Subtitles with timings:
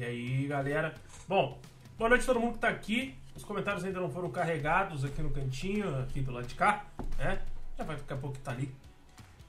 [0.00, 0.94] E aí, galera?
[1.28, 1.60] Bom,
[1.98, 3.14] boa noite a todo mundo que tá aqui.
[3.36, 6.86] Os comentários ainda não foram carregados aqui no cantinho, aqui do lado de cá,
[7.18, 7.42] né?
[7.76, 8.74] Já vai ficar a pouco que tá ali.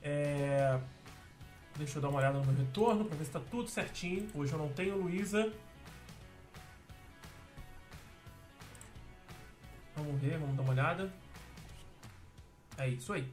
[0.02, 0.78] É...
[1.78, 4.28] Deixa eu dar uma olhada no meu retorno pra ver se tá tudo certinho.
[4.36, 5.54] Hoje eu não tenho Luísa.
[9.96, 11.14] Vamos ver, vamos dar uma olhada.
[12.78, 13.26] É isso aí.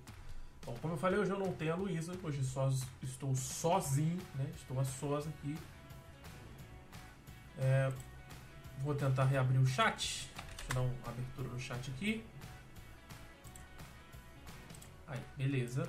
[0.64, 2.12] Bom, como eu falei, hoje eu não tenho a Luísa.
[2.22, 2.70] Hoje só
[3.02, 4.46] estou sozinho, né?
[4.54, 5.56] Estou a sós aqui.
[7.58, 7.90] É,
[8.82, 10.30] vou tentar reabrir o chat.
[10.56, 12.24] Deixa eu dar uma abertura no chat aqui.
[15.06, 15.88] Aí, beleza.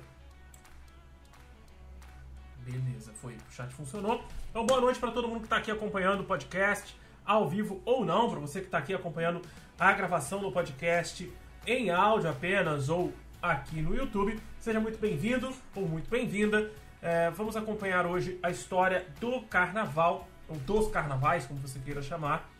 [2.58, 3.34] Beleza, foi.
[3.34, 4.24] O chat funcionou.
[4.50, 8.04] Então, boa noite para todo mundo que está aqui acompanhando o podcast, ao vivo ou
[8.04, 9.40] não, para você que está aqui acompanhando
[9.78, 11.32] a gravação do podcast
[11.66, 14.38] em áudio apenas ou aqui no YouTube.
[14.58, 16.70] Seja muito bem-vindo ou muito bem-vinda.
[17.00, 22.50] É, vamos acompanhar hoje a história do carnaval, ou dos carnavais, como você queira chamar,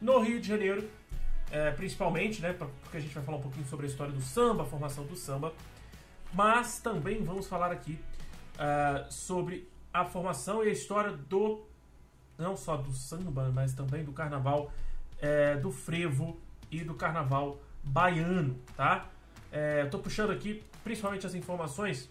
[0.00, 0.88] no Rio de Janeiro,
[1.50, 4.62] é, principalmente, né, porque a gente vai falar um pouquinho sobre a história do samba,
[4.62, 5.52] a formação do samba,
[6.32, 7.98] mas também vamos falar aqui
[8.54, 11.62] uh, sobre a formação e a história do
[12.38, 14.72] não só do samba, mas também do carnaval
[15.20, 19.08] é, do frevo e do carnaval baiano, tá?
[19.52, 22.08] É, Estou puxando aqui principalmente as informações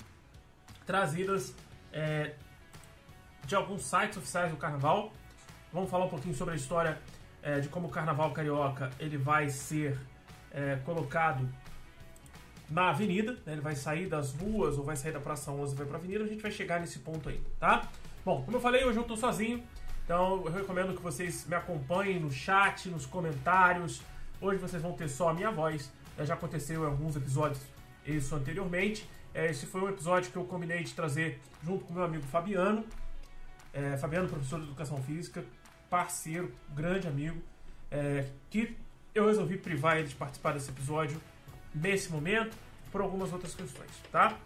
[0.86, 1.54] trazidas
[1.92, 2.36] é,
[3.52, 5.12] de alguns sites oficiais do carnaval.
[5.74, 6.98] Vamos falar um pouquinho sobre a história
[7.44, 10.00] é, de como o carnaval carioca ele vai ser
[10.52, 11.48] é, colocado
[12.70, 13.52] na avenida, né?
[13.52, 16.24] ele vai sair das ruas ou vai sair da Praça 11 e vai para avenida,
[16.24, 17.90] a gente vai chegar nesse ponto ainda, tá?
[18.24, 19.62] Bom, como eu falei, hoje eu estou sozinho,
[20.06, 24.02] então eu recomendo que vocês me acompanhem no chat, nos comentários.
[24.40, 27.62] Hoje vocês vão ter só a minha voz, já aconteceu em alguns episódios
[28.06, 29.10] isso anteriormente.
[29.34, 32.86] É, esse foi um episódio que eu combinei de trazer junto com meu amigo Fabiano.
[33.74, 35.44] É, Fabiano, professor de Educação Física,
[35.90, 37.42] parceiro, grande amigo,
[37.90, 38.78] é, que
[39.14, 41.20] eu resolvi privar ele de participar desse episódio
[41.74, 42.56] nesse momento
[42.92, 44.38] por algumas outras questões, tá?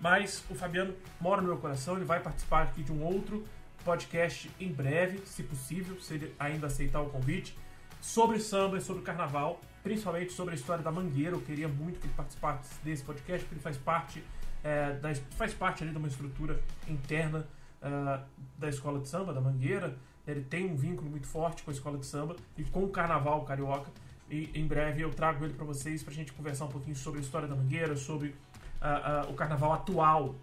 [0.00, 3.44] Mas o Fabiano mora no meu coração, ele vai participar aqui de um outro
[3.84, 7.56] podcast em breve, se possível, se ele ainda aceitar o convite,
[8.00, 11.36] sobre samba e sobre carnaval, principalmente sobre a história da Mangueira.
[11.36, 14.24] Eu queria muito que ele participasse desse podcast, porque ele faz parte,
[14.64, 14.96] é,
[15.36, 17.46] faz parte ali de uma estrutura interna
[17.82, 18.24] uh,
[18.58, 19.96] da escola de samba, da Mangueira.
[20.26, 23.44] Ele tem um vínculo muito forte com a escola de samba e com o carnaval
[23.44, 23.90] carioca.
[24.30, 27.20] E em breve eu trago ele para vocês para a gente conversar um pouquinho sobre
[27.20, 30.34] a história da Mangueira, sobre uh, uh, o carnaval atual.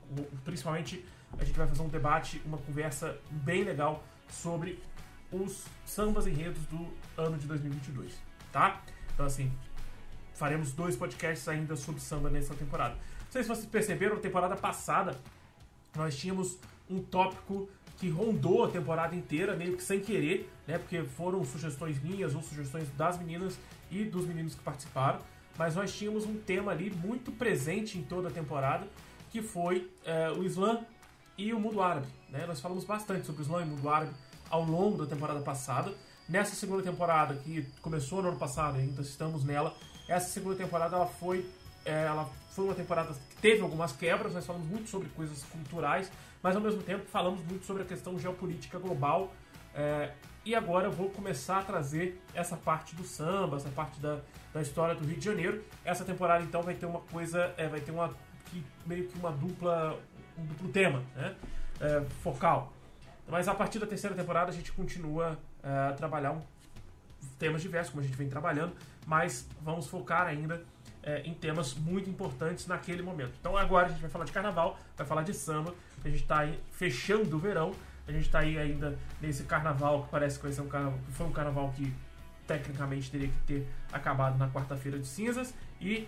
[0.44, 1.04] Principalmente
[1.38, 4.82] a gente vai fazer um debate, uma conversa bem legal sobre
[5.32, 8.14] os sambas enredos do ano de 2022,
[8.52, 8.82] tá?
[9.14, 9.52] Então assim,
[10.34, 12.96] faremos dois podcasts ainda sobre samba nessa temporada.
[12.96, 15.16] Não sei se vocês perceberam, na temporada passada
[15.96, 16.58] nós tínhamos
[16.90, 20.78] um tópico que rondou a temporada inteira, meio que sem querer, né?
[20.78, 23.60] Porque foram sugestões minhas ou sugestões das meninas
[23.92, 25.20] e dos meninos que participaram,
[25.58, 28.88] mas nós tínhamos um tema ali muito presente em toda a temporada,
[29.30, 30.80] que foi é, o Islã
[31.38, 32.08] e o mundo árabe.
[32.30, 32.46] Né?
[32.46, 34.14] Nós falamos bastante sobre o Islã e o mundo árabe
[34.50, 35.94] ao longo da temporada passada.
[36.28, 39.76] Nessa segunda temporada, que começou no ano passado, ainda estamos nela,
[40.08, 41.46] essa segunda temporada ela foi,
[41.84, 46.12] é, ela foi uma temporada teve algumas quebras, nós falamos muito sobre coisas culturais,
[46.42, 49.34] mas ao mesmo tempo falamos muito sobre a questão geopolítica global.
[49.74, 50.12] É,
[50.46, 54.20] e agora eu vou começar a trazer essa parte do samba, essa parte da,
[54.54, 55.64] da história do Rio de Janeiro.
[55.84, 58.14] Essa temporada então vai ter uma coisa, é, vai ter uma
[58.46, 60.00] que, meio que uma dupla,
[60.38, 61.36] um duplo tema, né?
[61.80, 62.74] É, focal.
[63.28, 66.42] Mas a partir da terceira temporada a gente continua a trabalhar um,
[67.38, 68.74] temas diversos, como a gente vem trabalhando,
[69.06, 70.64] mas vamos focar ainda
[71.04, 73.34] é, em temas muito importantes naquele momento.
[73.40, 75.74] Então agora a gente vai falar de carnaval, vai falar de samba,
[76.04, 77.74] a gente está fechando o verão
[78.10, 81.28] a gente está aí ainda nesse carnaval que parece que vai ser um carnaval, foi
[81.28, 81.94] um carnaval que
[82.48, 86.08] tecnicamente teria que ter acabado na quarta-feira de cinzas e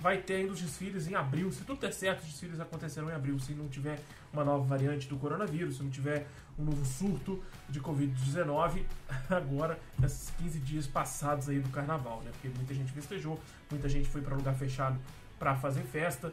[0.00, 1.50] vai ter ainda os desfiles em abril.
[1.52, 3.38] Se tudo der certo, os desfiles acontecerão em abril.
[3.38, 4.00] Se não tiver
[4.32, 6.26] uma nova variante do coronavírus, se não tiver
[6.58, 8.84] um novo surto de Covid-19,
[9.30, 12.30] agora, nesses 15 dias passados aí do carnaval, né?
[12.32, 14.98] Porque muita gente festejou, muita gente foi para lugar fechado
[15.38, 16.32] para fazer festa,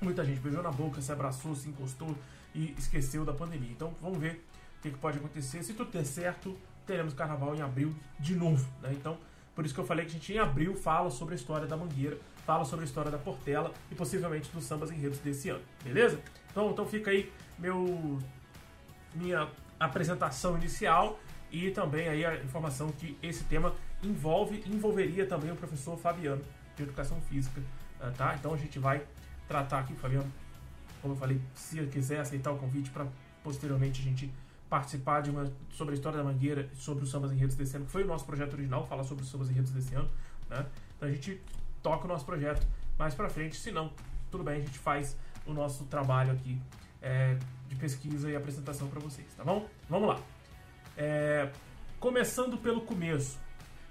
[0.00, 2.16] muita gente beijou na boca, se abraçou, se encostou
[2.54, 3.70] e esqueceu da pandemia.
[3.70, 4.44] Então vamos ver
[4.78, 5.62] o que, que pode acontecer.
[5.62, 8.66] Se tudo der certo, teremos carnaval em abril de novo.
[8.82, 8.92] Né?
[8.92, 9.18] Então,
[9.54, 11.76] por isso que eu falei que a gente em abril fala sobre a história da
[11.76, 15.62] Mangueira, fala sobre a história da Portela e possivelmente dos sambas enredos desse ano.
[15.82, 16.20] Beleza?
[16.50, 18.18] Então, então fica aí meu
[19.14, 19.48] minha
[19.78, 21.18] apresentação inicial
[21.50, 26.42] e também aí a informação que esse tema envolve envolveria também o professor Fabiano
[26.76, 27.62] de Educação Física,
[28.16, 28.34] tá?
[28.34, 29.06] Então a gente vai
[29.46, 30.30] tratar aqui, Fabiano,
[31.00, 33.06] como eu falei, se quiser aceitar o convite para
[33.42, 34.32] posteriormente a gente
[34.68, 37.92] participar de uma, sobre a história da Mangueira, sobre os sambas enredos desse ano, que
[37.92, 40.10] foi o nosso projeto original, falar sobre os sambas enredos desse ano.
[40.50, 40.66] Né?
[40.96, 41.40] Então a gente
[41.84, 42.66] toca o nosso projeto
[42.98, 43.92] mais pra frente, se não,
[44.30, 45.16] tudo bem, a gente faz
[45.46, 46.58] o nosso trabalho aqui
[47.02, 47.36] é,
[47.68, 49.68] de pesquisa e apresentação para vocês, tá bom?
[49.88, 50.20] Vamos lá.
[50.96, 51.50] É,
[52.00, 53.38] começando pelo começo.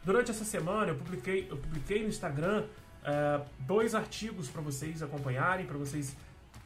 [0.04, 2.66] Durante essa semana eu publiquei, eu publiquei no Instagram
[3.04, 6.18] é, dois artigos para vocês acompanharem, para vocês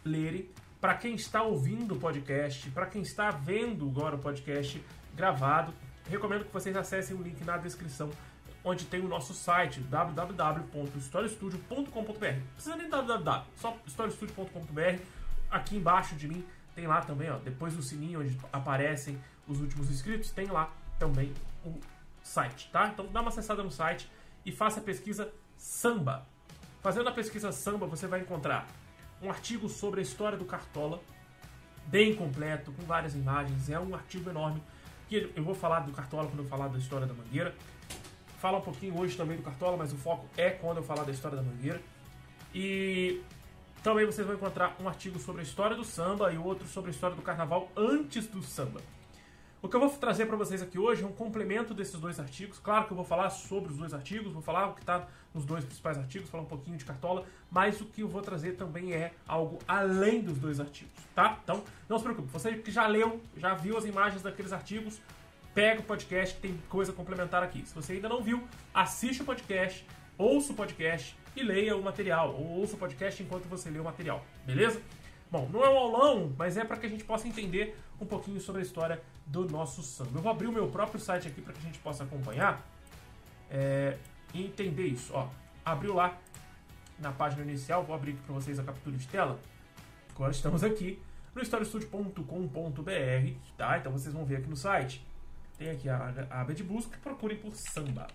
[0.06, 0.50] lerem.
[0.80, 4.82] Para quem está ouvindo o podcast, para quem está vendo agora o podcast
[5.16, 5.74] gravado,
[6.08, 8.12] recomendo que vocês acessem o link na descrição,
[8.63, 12.01] onde tem o nosso site www.historiestudio.com.br.
[12.01, 12.13] Não
[12.54, 15.01] precisa nem www, só historiestudio.com.br.
[15.50, 16.45] Aqui embaixo de mim
[16.75, 19.18] tem lá também, ó, depois do sininho onde aparecem
[19.48, 20.69] os últimos inscritos, tem lá
[21.00, 21.33] também
[21.65, 21.80] o
[22.21, 22.89] site, tá?
[22.89, 24.12] Então dá uma acessada no site
[24.45, 26.25] e faça a pesquisa samba.
[26.81, 28.68] Fazendo a pesquisa samba, você vai encontrar
[29.21, 31.01] um artigo sobre a história do Cartola,
[31.86, 33.69] bem completo, com várias imagens.
[33.69, 34.62] É um artigo enorme
[35.09, 37.56] que eu vou falar do Cartola quando eu falar da história da Mangueira.
[38.38, 41.12] Fala um pouquinho hoje também do Cartola, mas o foco é quando eu falar da
[41.12, 41.81] história da Mangueira.
[42.54, 43.22] E
[43.84, 46.94] também vocês vão encontrar um artigo sobre a história do samba e outro sobre a
[46.94, 48.80] história do carnaval antes do samba.
[49.60, 52.60] O que eu vou trazer para vocês aqui hoje é um complemento desses dois artigos.
[52.60, 55.44] Claro que eu vou falar sobre os dois artigos, vou falar o que está nos
[55.44, 58.94] dois principais artigos, falar um pouquinho de cartola, mas o que eu vou trazer também
[58.94, 61.40] é algo além dos dois artigos, tá?
[61.44, 65.01] Então, não se preocupe, você que já leu, já viu as imagens daqueles artigos,
[65.57, 67.65] pega o podcast que tem coisa complementar aqui.
[67.65, 69.83] Se você ainda não viu, assiste o podcast,
[70.15, 73.83] ouça o podcast e leia o material, ou ouça o podcast enquanto você lê o
[73.83, 74.80] material, beleza?
[75.31, 78.39] Bom, não é um aulão, mas é para que a gente possa entender um pouquinho
[78.39, 80.19] sobre a história do nosso samba.
[80.19, 82.63] Eu vou abrir o meu próprio site aqui para que a gente possa acompanhar
[83.50, 83.98] é,
[84.36, 85.12] e entender isso.
[85.12, 85.27] Ó,
[85.65, 86.15] abriu lá
[87.00, 89.39] na página inicial, vou abrir aqui para vocês a captura de tela.
[90.13, 91.01] Agora estamos aqui
[91.33, 93.80] no historiestudio.com.br, tá?
[93.80, 95.06] Então vocês vão ver aqui no site.
[95.57, 98.07] Tem aqui a, a aba de busca, procurem por samba.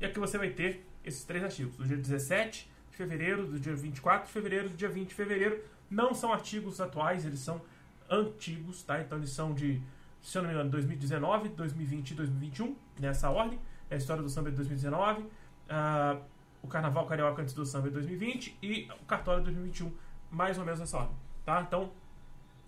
[0.00, 3.74] E aqui você vai ter esses três artigos, do dia 17 de fevereiro, do dia
[3.74, 5.62] 24 de fevereiro, do dia 20 de fevereiro.
[5.88, 7.62] Não são artigos atuais, eles são
[8.10, 9.00] antigos, tá?
[9.00, 9.80] Então eles são de,
[10.20, 13.58] se eu não me engano, 2019, 2020 e 2021, nessa ordem.
[13.88, 16.20] É a história do samba de 2019, uh,
[16.60, 19.92] o Carnaval Carioca antes do samba de 2020 e o Cartola de 2021,
[20.30, 21.62] mais ou menos nessa ordem, tá?
[21.62, 21.92] Então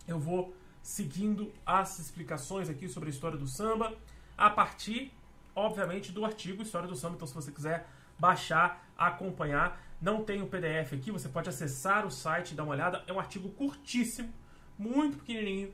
[0.07, 3.97] eu vou seguindo as explicações aqui sobre a história do samba
[4.37, 5.13] a partir,
[5.55, 7.17] obviamente, do artigo História do Samba.
[7.17, 7.87] Então se você quiser
[8.19, 12.73] baixar, acompanhar, não tem o PDF aqui, você pode acessar o site e dar uma
[12.73, 13.03] olhada.
[13.07, 14.33] É um artigo curtíssimo,
[14.79, 15.73] muito pequenininho,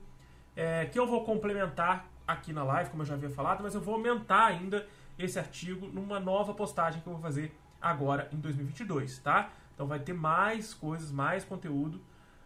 [0.56, 3.82] é, que eu vou complementar aqui na live, como eu já havia falado, mas eu
[3.82, 4.86] vou aumentar ainda
[5.18, 9.50] esse artigo numa nova postagem que eu vou fazer agora em 2022, tá?
[9.74, 12.00] Então vai ter mais coisas, mais conteúdo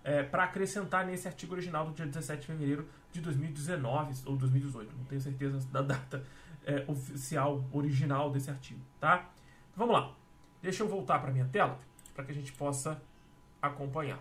[0.09, 4.97] é, para acrescentar nesse artigo original do dia 17 de fevereiro de 2019 ou 2018,
[4.97, 6.25] não tenho certeza da data
[6.65, 9.29] é, oficial, original desse artigo, tá?
[9.71, 10.15] Então, vamos lá.
[10.63, 11.79] Deixa eu voltar para minha tela
[12.15, 13.01] para que a gente possa
[13.61, 14.19] acompanhar.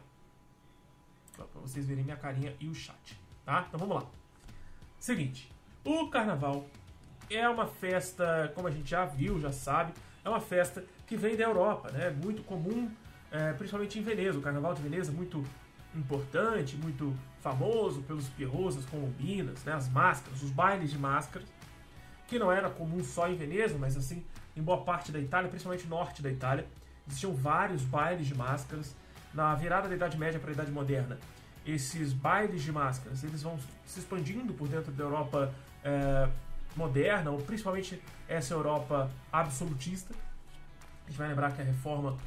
[1.38, 3.18] Para vocês verem minha carinha e o chat.
[3.46, 3.64] Tá?
[3.68, 4.10] Então vamos lá.
[5.00, 5.50] Seguinte,
[5.86, 6.66] o carnaval
[7.30, 9.94] é uma festa, como a gente já viu, já sabe,
[10.26, 12.10] é uma festa que vem da Europa, né?
[12.10, 12.92] Muito comum,
[13.32, 14.38] é, principalmente em Veneza.
[14.38, 15.44] O carnaval de Veneza é muito
[15.96, 19.74] importante, muito famoso pelos pierrosos, colombinas, né?
[19.74, 21.48] as máscaras, os bailes de máscaras,
[22.28, 24.24] que não era comum só em Veneza, mas assim
[24.56, 26.68] em boa parte da Itália, principalmente norte da Itália.
[27.08, 28.96] Existiam vários bailes de máscaras.
[29.34, 31.18] Na virada da Idade Média para a Idade Moderna,
[31.66, 35.54] esses bailes de máscaras eles vão se expandindo por dentro da Europa
[35.84, 36.28] é,
[36.76, 40.14] moderna, ou principalmente essa Europa absolutista.
[41.06, 42.18] A gente vai lembrar que a reforma,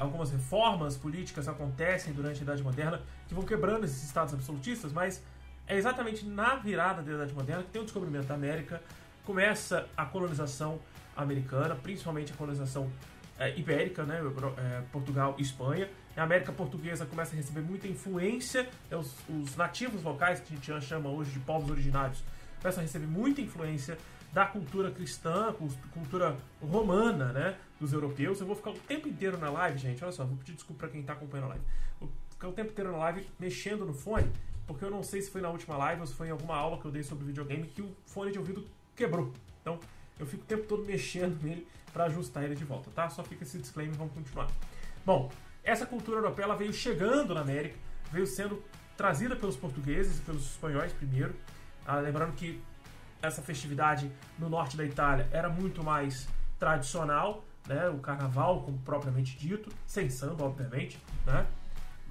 [0.00, 5.22] algumas reformas políticas acontecem durante a Idade Moderna que vão quebrando esses estados absolutistas, mas
[5.66, 8.82] é exatamente na virada da Idade Moderna que tem o descobrimento da América,
[9.24, 10.80] começa a colonização
[11.14, 12.90] americana, principalmente a colonização
[13.38, 14.20] é, ibérica, né,
[14.56, 15.88] é, Portugal e Espanha.
[16.16, 20.56] A América Portuguesa começa a receber muita influência, né, os, os, nativos locais, que a
[20.56, 22.24] gente chama hoje de povos originários,
[22.60, 23.96] começam a receber muita influência
[24.32, 25.54] da cultura cristã,
[25.92, 28.40] cultura romana, né, dos europeus.
[28.40, 30.88] Eu vou ficar o tempo inteiro na live, gente, olha só, vou pedir desculpa para
[30.90, 31.64] quem está acompanhando a live.
[32.00, 34.30] Vou ficar o tempo inteiro na live mexendo no fone,
[34.66, 36.78] porque eu não sei se foi na última live ou se foi em alguma aula
[36.78, 39.32] que eu dei sobre videogame que o fone de ouvido quebrou.
[39.60, 39.80] Então,
[40.18, 43.08] eu fico o tempo todo mexendo nele para ajustar ele de volta, tá?
[43.08, 44.48] Só fica esse disclaimer, vamos continuar.
[45.04, 45.30] Bom,
[45.64, 47.76] essa cultura europeia ela veio chegando na América,
[48.12, 48.62] veio sendo
[48.96, 51.34] trazida pelos portugueses e pelos espanhóis primeiro.
[51.86, 52.60] Ah, lembrando que
[53.20, 57.88] essa festividade no norte da Itália era muito mais tradicional, né?
[57.88, 61.46] O carnaval, como propriamente dito, sem samba, obviamente, né?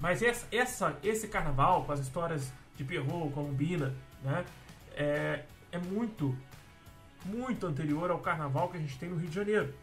[0.00, 4.44] Mas essa, essa, esse carnaval, com as histórias de Perrault, Colombina, né,
[4.94, 6.36] é, é muito,
[7.24, 9.74] muito anterior ao carnaval que a gente tem no Rio de Janeiro.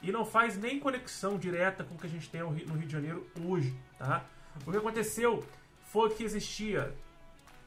[0.00, 2.92] E não faz nem conexão direta com o que a gente tem no Rio de
[2.92, 3.76] Janeiro hoje.
[3.98, 4.24] Tá?
[4.64, 5.44] O que aconteceu
[5.82, 6.94] foi que existia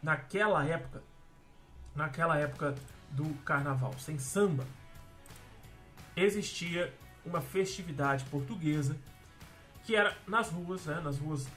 [0.02, 1.04] naquela época,
[1.96, 2.76] naquela época
[3.12, 4.66] do carnaval sem samba,
[6.16, 6.94] existia
[7.26, 8.98] uma festividade portuguesa
[9.84, 11.48] que era nas ruas, né, nas ruas,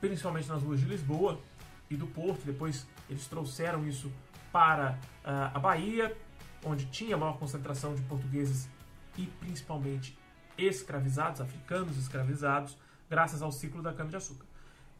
[0.00, 1.40] principalmente nas ruas de Lisboa
[1.88, 2.44] e do Porto.
[2.44, 4.10] Depois eles trouxeram isso
[4.52, 6.16] para uh, a Bahia,
[6.64, 8.68] onde tinha maior concentração de portugueses
[9.16, 10.18] e principalmente
[10.56, 12.76] escravizados, africanos escravizados,
[13.08, 14.46] graças ao ciclo da cana-de-açúcar.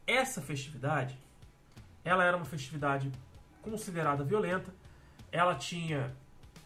[0.05, 1.17] Essa festividade,
[2.03, 3.11] ela era uma festividade
[3.61, 4.73] considerada violenta,
[5.31, 6.13] ela tinha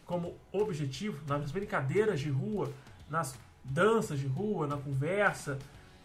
[0.04, 2.72] como objetivo, nas brincadeiras de rua,
[3.10, 5.58] nas danças de rua, na conversa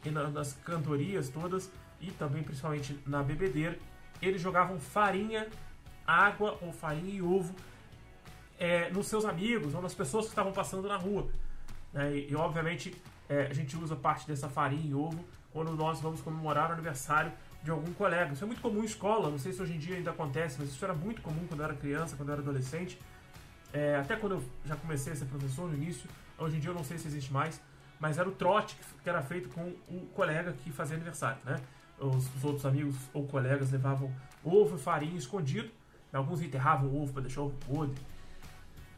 [0.03, 3.77] e na, nas cantorias todas, e também principalmente na bebedeira,
[4.21, 5.47] eles jogavam farinha,
[6.05, 7.55] água ou farinha e ovo
[8.59, 11.27] é, nos seus amigos ou nas pessoas que estavam passando na rua.
[11.93, 12.15] Né?
[12.15, 12.95] E, e, obviamente
[13.29, 17.31] é, a gente usa parte dessa farinha e ovo quando nós vamos comemorar o aniversário
[17.63, 18.33] de algum colega.
[18.33, 20.69] Isso é muito comum em escola, não sei se hoje em dia ainda acontece, mas
[20.69, 22.99] isso era muito comum quando eu era criança, quando eu era adolescente.
[23.73, 26.75] É, até quando eu já comecei a ser professor no início, hoje em dia eu
[26.75, 27.61] não sei se existe mais,
[27.99, 31.61] mas era o trote que era feito com o colega que fazia aniversário, né?
[31.99, 34.11] Os, os outros amigos ou colegas levavam
[34.43, 35.69] ovo e farinha escondido,
[36.11, 37.95] alguns enterravam o ovo para deixar o ovo podre.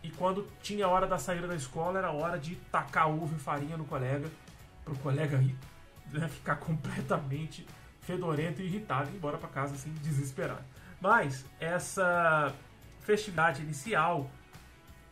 [0.01, 3.39] E quando tinha a hora da saída da escola, era hora de tacar ovo e
[3.39, 4.29] farinha no colega,
[4.84, 5.55] para o colega ir,
[6.12, 7.65] né, ficar completamente
[8.03, 10.63] fedorento e irritado e embora para casa assim, desesperado.
[11.01, 12.53] Mas essa
[13.01, 14.29] festividade inicial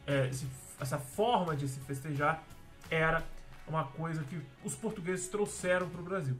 [0.05, 0.47] é, esse,
[0.79, 2.43] essa forma de se festejar
[2.89, 3.23] era
[3.67, 6.37] uma coisa que os portugueses trouxeram para o Brasil.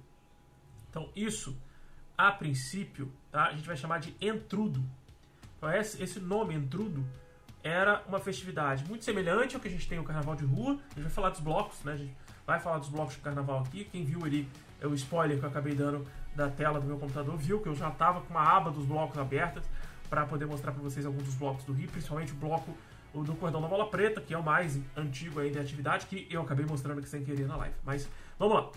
[0.89, 1.57] Então, isso,
[2.17, 4.83] a princípio, tá, a gente vai chamar de entrudo.
[5.57, 7.05] Então, esse, esse nome, entrudo,
[7.63, 10.79] era uma festividade muito semelhante ao que a gente tem no Carnaval de Rua.
[10.91, 11.93] A gente vai falar dos blocos, né?
[11.93, 12.15] A gente
[12.45, 13.85] vai falar dos blocos de Carnaval aqui.
[13.85, 14.49] Quem viu ali,
[14.81, 16.05] é o spoiler que eu acabei dando
[16.35, 19.17] da tela do meu computador, viu que eu já estava com uma aba dos blocos
[19.17, 19.63] abertas
[20.09, 22.75] para poder mostrar para vocês alguns dos blocos do Rio, principalmente o bloco
[23.13, 26.41] do Cordão da Bola Preta, que é o mais antigo aí da atividade, que eu
[26.41, 27.75] acabei mostrando aqui sem querer na live.
[27.83, 28.09] Mas
[28.39, 28.71] vamos lá.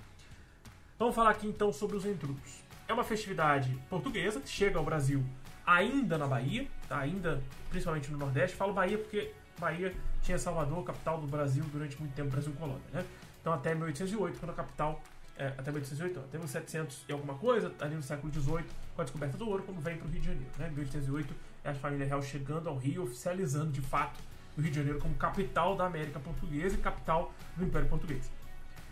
[0.99, 2.62] Vamos falar aqui então sobre os entrudos.
[2.87, 5.25] É uma festividade portuguesa que chega ao Brasil
[5.66, 6.99] ainda na Bahia, tá?
[6.99, 8.56] ainda principalmente no Nordeste.
[8.56, 12.82] Falo Bahia porque Bahia tinha Salvador, capital do Brasil, durante muito tempo, Brasil colônia.
[12.92, 13.04] Né?
[13.40, 15.00] Então até 1808, quando a capital
[15.36, 18.64] é, até 1808, até 1700 e alguma coisa, ali no século XVIII,
[18.94, 20.50] com a descoberta do ouro, quando vem para o Rio de Janeiro.
[20.58, 20.68] Né?
[20.68, 24.20] 1808 é a família real chegando ao Rio, oficializando de fato
[24.56, 28.30] o Rio de Janeiro como capital da América Portuguesa e capital do Império Português.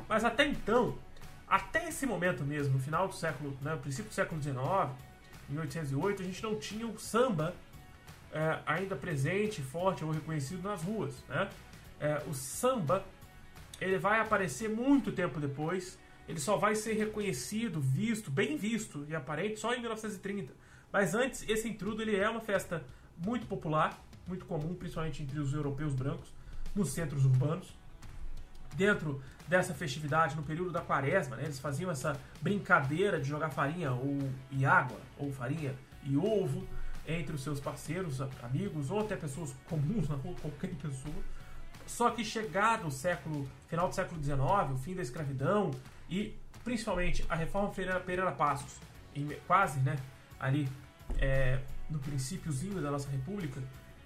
[0.09, 0.99] Mas até então,
[1.47, 4.57] até esse momento mesmo, no final do século, né, princípio do século XIX,
[5.49, 7.55] em 1808, a gente não tinha o samba
[8.33, 11.23] é, ainda presente, forte ou reconhecido nas ruas.
[11.29, 11.49] Né?
[12.01, 13.05] É, o samba
[13.81, 15.99] ele vai aparecer muito tempo depois,
[16.33, 20.55] ele só vai ser reconhecido, visto, bem visto e aparente só em 1930.
[20.91, 22.83] Mas antes, esse intrudo ele é uma festa
[23.19, 26.33] muito popular, muito comum, principalmente entre os europeus brancos,
[26.75, 27.77] nos centros urbanos.
[28.75, 33.93] Dentro dessa festividade, no período da quaresma, né, eles faziam essa brincadeira de jogar farinha
[33.93, 34.19] ou,
[34.51, 36.67] e água, ou farinha e ovo
[37.07, 41.23] entre os seus parceiros, amigos, ou até pessoas comuns na rua, qualquer pessoa.
[41.87, 44.41] Só que chegado o século, final do século XIX,
[44.73, 45.73] o fim da escravidão
[46.13, 48.77] e principalmente a reforma Pereira, Pereira Passos,
[49.17, 49.97] em, quase né,
[50.39, 50.69] ali
[51.19, 53.59] é, no princípiozinho da nossa república,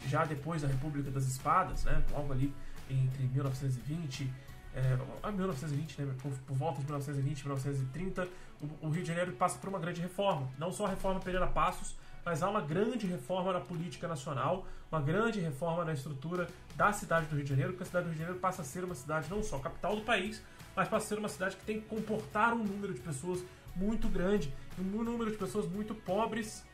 [0.07, 2.55] já depois da República das Espadas, né, logo ali
[2.89, 4.33] entre 1920
[4.73, 8.29] é, 1920, né, por, por, volta de 1920 1930,
[8.61, 10.49] o, o, Rio de Janeiro passa por uma grande reforma.
[10.59, 15.01] Não só a reforma Pereira Passos, mas há uma grande reforma na política nacional, uma
[15.01, 16.47] grande reforma na estrutura
[16.77, 18.65] da cidade do Rio de Janeiro, porque a cidade do Rio de Janeiro passa a
[18.65, 20.43] ser uma cidade não só capital do país,
[20.77, 23.43] mas passa a ser uma cidade que tem que comportar um número de pessoas
[23.75, 26.65] muito grande, um número de pessoas muito pobres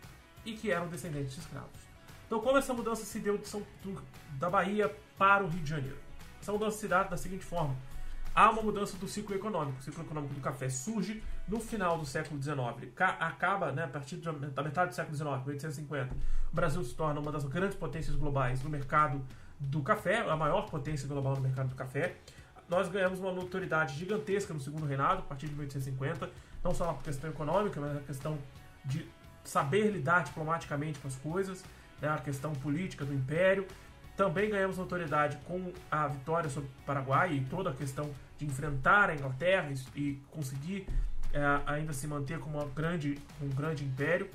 [0.44, 1.80] e que eram descendentes de escravos.
[2.26, 4.02] Então, como essa mudança se deu de São, do,
[4.38, 5.98] da Bahia para o Rio de Janeiro?
[6.40, 7.76] Essa mudança se dá da seguinte forma:
[8.34, 9.78] há uma mudança do ciclo econômico.
[9.78, 12.56] O ciclo econômico do café surge no final do século XIX,
[13.20, 16.14] acaba né, a partir da metade do século XIX, 1850.
[16.14, 19.22] O Brasil se torna uma das grandes potências globais no mercado
[19.60, 22.16] do café, a maior potência global no mercado do café.
[22.72, 26.30] Nós ganhamos uma notoriedade gigantesca no segundo reinado, a partir de 1850,
[26.64, 28.38] não só na questão econômica, mas na questão
[28.82, 29.06] de
[29.44, 31.62] saber lidar diplomaticamente com as coisas,
[32.00, 33.66] né, a questão política do império.
[34.16, 39.10] Também ganhamos notoriedade com a vitória sobre o Paraguai e toda a questão de enfrentar
[39.10, 40.86] a Inglaterra e, conseguir
[41.30, 44.30] é, ainda se manter como grande, um grande império.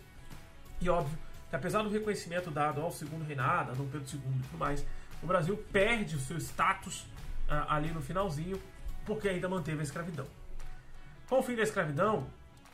[0.80, 1.18] E óbvio,
[1.50, 4.86] que apesar do reconhecimento dado ao segundo reinado, a Dom Pedro II e tudo mais,
[5.24, 7.08] o Brasil perde o seu status
[7.48, 8.62] ali no finalzinho
[9.06, 10.26] porque ainda manteve a escravidão.
[11.30, 12.28] Com o fim da escravidão,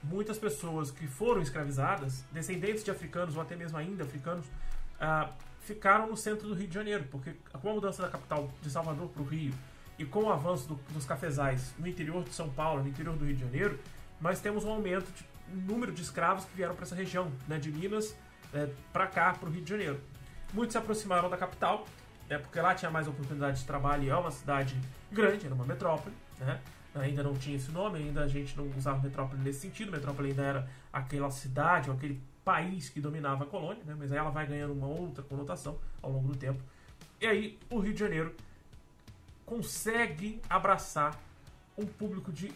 [0.03, 6.07] muitas pessoas que foram escravizadas, descendentes de africanos ou até mesmo ainda africanos, uh, ficaram
[6.07, 9.21] no centro do Rio de Janeiro, porque com a mudança da capital de Salvador para
[9.21, 9.53] o Rio
[9.97, 13.25] e com o avanço do, dos cafezais no interior de São Paulo, no interior do
[13.25, 13.79] Rio de Janeiro,
[14.19, 15.25] nós temos um aumento de
[15.55, 18.15] número de escravos que vieram para essa região, né, de Minas
[18.53, 19.99] é, para cá, para o Rio de Janeiro.
[20.53, 21.85] Muitos se aproximaram da capital,
[22.33, 24.75] né, porque lá tinha mais oportunidade de trabalho e é uma cidade
[25.11, 26.59] grande, era uma metrópole, né,
[26.95, 30.41] ainda não tinha esse nome, ainda a gente não usava metrópole nesse sentido, metrópole ainda
[30.41, 34.47] era aquela cidade ou aquele país que dominava a colônia, né, mas aí ela vai
[34.47, 36.61] ganhando uma outra conotação ao longo do tempo.
[37.21, 38.35] E aí o Rio de Janeiro
[39.45, 41.19] consegue abraçar
[41.77, 42.51] um público de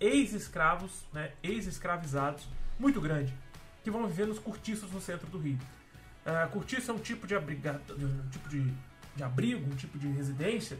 [0.00, 3.34] ex-escravos, né, ex-escravizados, muito grande,
[3.82, 5.58] que vão viver nos cortiços no centro do Rio.
[6.26, 8.74] Uh, cortiço é um tipo de, abriga, um tipo de,
[9.16, 10.78] de abrigo, um tipo de residência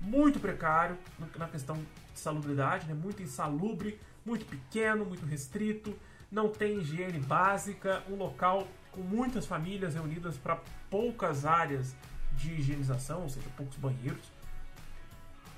[0.00, 0.98] muito precário
[1.36, 5.96] na questão de salubridade, né, muito insalubre, muito pequeno, muito restrito,
[6.30, 10.58] não tem higiene básica, um local com muitas famílias reunidas para
[10.90, 11.94] poucas áreas
[12.32, 14.30] de higienização, ou seja, poucos banheiros,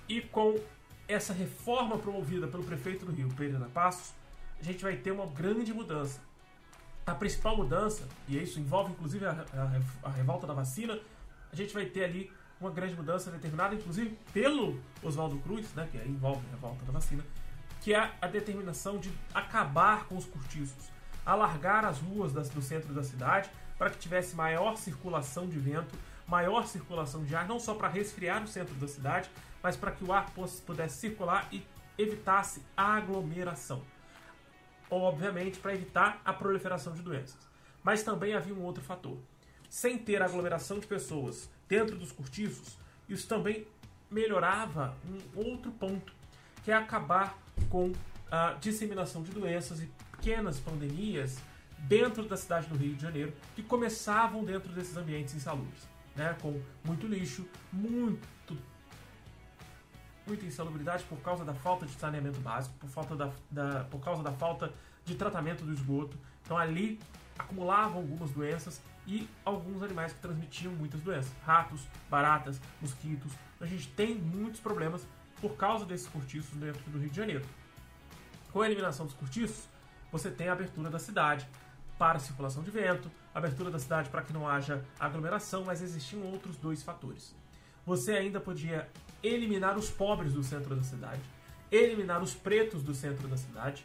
[0.09, 0.59] e com
[1.07, 4.13] essa reforma promovida pelo prefeito do Rio, Pereira Passos,
[4.61, 6.21] a gente vai ter uma grande mudança.
[7.07, 9.31] A principal mudança, e isso envolve inclusive a,
[10.03, 10.99] a, a revolta da vacina,
[11.53, 15.97] a gente vai ter ali uma grande mudança determinada, inclusive pelo Oswaldo Cruz, né, que
[15.99, 17.25] envolve a revolta da vacina,
[17.81, 20.91] que é a determinação de acabar com os cortiços,
[21.25, 25.95] alargar as ruas das, do centro da cidade para que tivesse maior circulação de vento,
[26.27, 29.31] maior circulação de ar, não só para resfriar o centro da cidade,
[29.63, 30.31] mas para que o ar
[30.67, 31.65] pudesse circular e
[31.97, 33.83] evitasse a aglomeração.
[34.91, 37.39] Obviamente, para evitar a proliferação de doenças.
[37.83, 39.19] Mas também havia um outro fator.
[39.69, 42.79] Sem ter aglomeração de pessoas dentro dos cortiços,
[43.09, 43.67] isso também
[44.11, 46.13] melhorava um outro ponto,
[46.65, 47.93] que é acabar com
[48.31, 51.39] a disseminação de doenças e pequenas pandemias
[51.81, 56.61] dentro da cidade do Rio de Janeiro, que começavam dentro desses ambientes insalubres, né, com
[56.85, 58.57] muito lixo, muito
[60.27, 64.23] muita insalubridade por causa da falta de saneamento básico, por, falta da, da, por causa
[64.23, 64.71] da falta
[65.05, 66.19] de tratamento do esgoto.
[66.45, 67.01] Então ali
[67.39, 71.33] acumulavam algumas doenças e alguns animais que transmitiam muitas doenças.
[71.43, 73.33] Ratos, baratas, mosquitos.
[73.59, 75.07] A gente tem muitos problemas
[75.41, 77.45] por causa desses cortiços dentro do Rio de Janeiro.
[78.53, 79.67] Com a eliminação dos cortiços,
[80.13, 81.49] você tem a abertura da cidade
[81.99, 86.57] para circulação de vento, abertura da cidade para que não haja aglomeração, mas existiam outros
[86.57, 87.35] dois fatores.
[87.87, 88.89] Você ainda podia
[89.23, 91.21] eliminar os pobres do centro da cidade,
[91.73, 93.85] eliminar os pretos do centro da cidade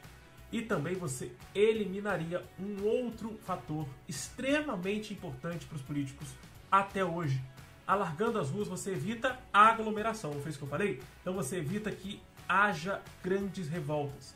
[0.53, 6.27] e também você eliminaria um outro fator extremamente importante para os políticos
[6.71, 7.43] até hoje.
[7.87, 11.01] Alargando as ruas, você evita a aglomeração, não foi isso que eu falei?
[11.21, 14.35] Então você evita que haja grandes revoltas.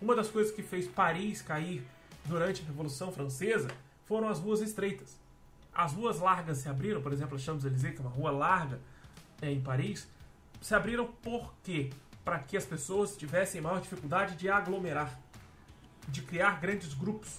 [0.00, 1.86] Uma das coisas que fez Paris cair
[2.24, 3.68] durante a Revolução Francesa
[4.06, 5.20] foram as ruas estreitas.
[5.74, 8.80] As ruas largas se abriram, por exemplo, a Champs-Élysées, que é uma rua larga
[9.42, 10.08] é, em Paris,
[10.58, 11.90] se abriram por quê?
[12.24, 15.20] Para que as pessoas tivessem maior dificuldade de aglomerar,
[16.08, 17.38] de criar grandes grupos.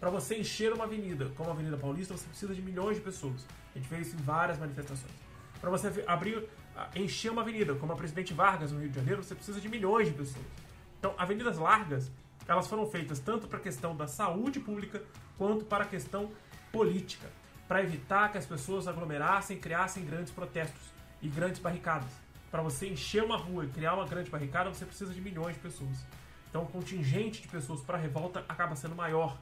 [0.00, 3.44] Para você encher uma avenida, como a Avenida Paulista, você precisa de milhões de pessoas.
[3.74, 5.12] A gente vê isso em várias manifestações.
[5.60, 6.48] Para você abrir,
[6.94, 10.08] encher uma avenida, como a Presidente Vargas no Rio de Janeiro, você precisa de milhões
[10.08, 10.46] de pessoas.
[10.98, 12.10] Então, avenidas largas,
[12.46, 15.02] elas foram feitas tanto para a questão da saúde pública
[15.36, 16.30] quanto para a questão
[16.70, 17.28] política,
[17.66, 20.82] para evitar que as pessoas aglomerassem e criassem grandes protestos
[21.20, 25.12] e grandes barricadas para você encher uma rua e criar uma grande barricada, você precisa
[25.12, 26.06] de milhões de pessoas.
[26.48, 29.36] Então, o contingente de pessoas para a revolta acaba sendo maior.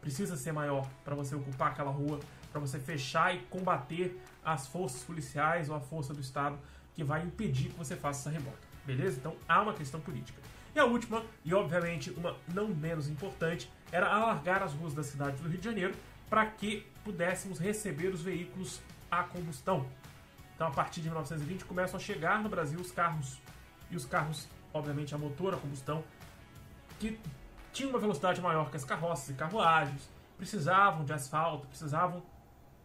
[0.00, 5.02] Precisa ser maior para você ocupar aquela rua, para você fechar e combater as forças
[5.02, 6.58] policiais ou a força do Estado
[6.94, 8.58] que vai impedir que você faça essa revolta.
[8.84, 9.18] Beleza?
[9.18, 10.40] Então, há uma questão política.
[10.74, 15.36] E a última, e obviamente uma não menos importante, era alargar as ruas da cidade
[15.42, 15.94] do Rio de Janeiro
[16.28, 19.86] para que pudéssemos receber os veículos a combustão.
[20.54, 23.40] Então, a partir de 1920, começam a chegar no Brasil os carros,
[23.90, 26.04] e os carros, obviamente, a motor, a combustão,
[27.00, 27.18] que
[27.72, 32.22] tinham uma velocidade maior que as carroças e carruagens, precisavam de asfalto, precisavam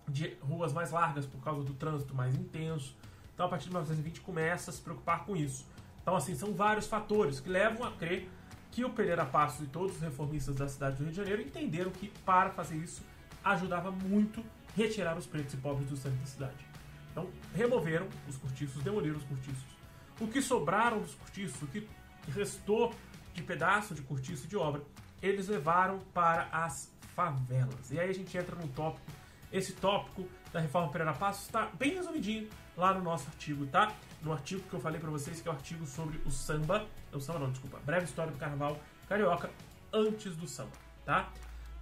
[0.07, 2.95] de ruas mais largas por causa do trânsito mais intenso.
[3.33, 5.67] Então, a partir de 1920, começa a se preocupar com isso.
[6.01, 8.29] Então, assim, são vários fatores que levam a crer
[8.71, 11.91] que o Pereira Passos e todos os reformistas da cidade do Rio de Janeiro entenderam
[11.91, 13.03] que, para fazer isso,
[13.43, 14.43] ajudava muito
[14.75, 16.65] retirar os pretos e pobres do centro da cidade.
[17.11, 19.75] Então, removeram os cortiços, demoliram os cortiços.
[20.19, 21.87] O que sobraram dos cortiços, o que
[22.27, 22.93] restou
[23.35, 24.81] de pedaço de cortiço de obra,
[25.21, 27.91] eles levaram para as favelas.
[27.91, 29.05] E aí a gente entra num tópico.
[29.51, 33.93] Esse tópico da reforma Pereira Passos está bem resumidinho lá no nosso artigo, tá?
[34.21, 36.85] No artigo que eu falei para vocês, que é o artigo sobre o samba.
[37.13, 37.79] O samba não, desculpa.
[37.85, 39.51] Breve história do carnaval carioca
[39.93, 40.71] antes do samba,
[41.05, 41.29] tá?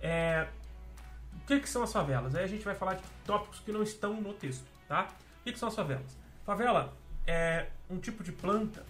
[0.01, 0.47] É,
[1.33, 2.35] o que, que, são as favelas?
[2.35, 5.07] Aí a gente vai falar de tópicos que não estão no texto, tá?
[5.39, 6.17] O que, que são as favelas?
[6.45, 6.93] Favela
[7.25, 8.85] é um tipo de planta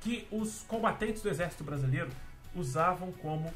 [0.00, 2.10] que os combatentes do exército brasileiro
[2.54, 3.52] usavam como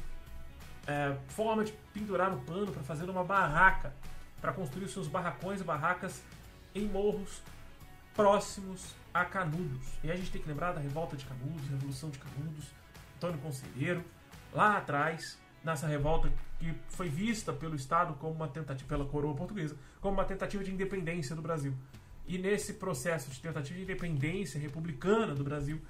[0.87, 3.93] é, forma de pendurar o pano para fazer uma barraca,
[4.41, 6.21] para construir seus barracões e barracas
[6.75, 7.41] em morros
[8.13, 9.87] próximos a Canudos.
[10.03, 12.65] E a gente tem que lembrar da revolta de Canudos, Revolução de Canudos,
[13.17, 14.03] Antônio Conselheiro,
[14.51, 19.77] lá atrás, nessa revolta que foi vista pelo Estado como uma tentativa, pela coroa portuguesa,
[20.01, 21.73] como uma tentativa de independência do Brasil.
[22.27, 25.81] E nesse processo de tentativa de independência republicana do Brasil,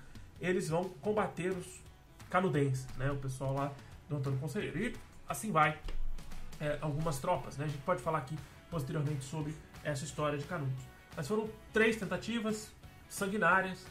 [0.43, 1.81] eles vão combater os
[2.29, 3.09] canudenses, né?
[3.09, 3.71] o pessoal lá
[4.09, 4.77] do Antônio Conselheiro.
[4.77, 4.95] E
[5.27, 5.79] assim vai
[6.59, 7.57] é, algumas tropas.
[7.57, 7.65] Né?
[7.65, 8.37] A gente pode falar aqui
[8.69, 10.83] posteriormente sobre essa história de Canudos.
[11.15, 12.71] Mas foram três tentativas
[13.07, 13.85] sanguinárias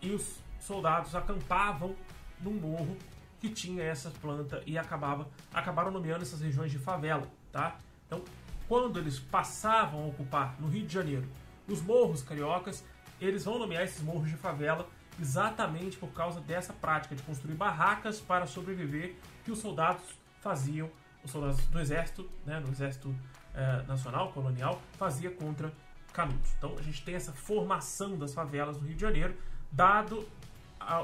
[0.00, 1.94] e os soldados acampavam
[2.40, 2.96] num morro
[3.40, 7.28] que tinha essa planta e acabava, acabaram nomeando essas regiões de favela.
[7.50, 7.76] Tá?
[8.06, 8.24] Então,
[8.66, 11.28] quando eles passavam a ocupar no Rio de Janeiro
[11.68, 12.84] os morros cariocas,
[13.20, 14.88] eles vão nomear esses morros de favela
[15.20, 20.02] exatamente por causa dessa prática de construir barracas para sobreviver que os soldados
[20.40, 20.90] faziam,
[21.24, 23.14] os soldados do exército, né, no exército
[23.54, 25.72] eh, nacional, colonial, fazia contra
[26.12, 26.52] Canudos.
[26.58, 29.34] Então a gente tem essa formação das favelas no Rio de Janeiro,
[29.70, 30.28] dado,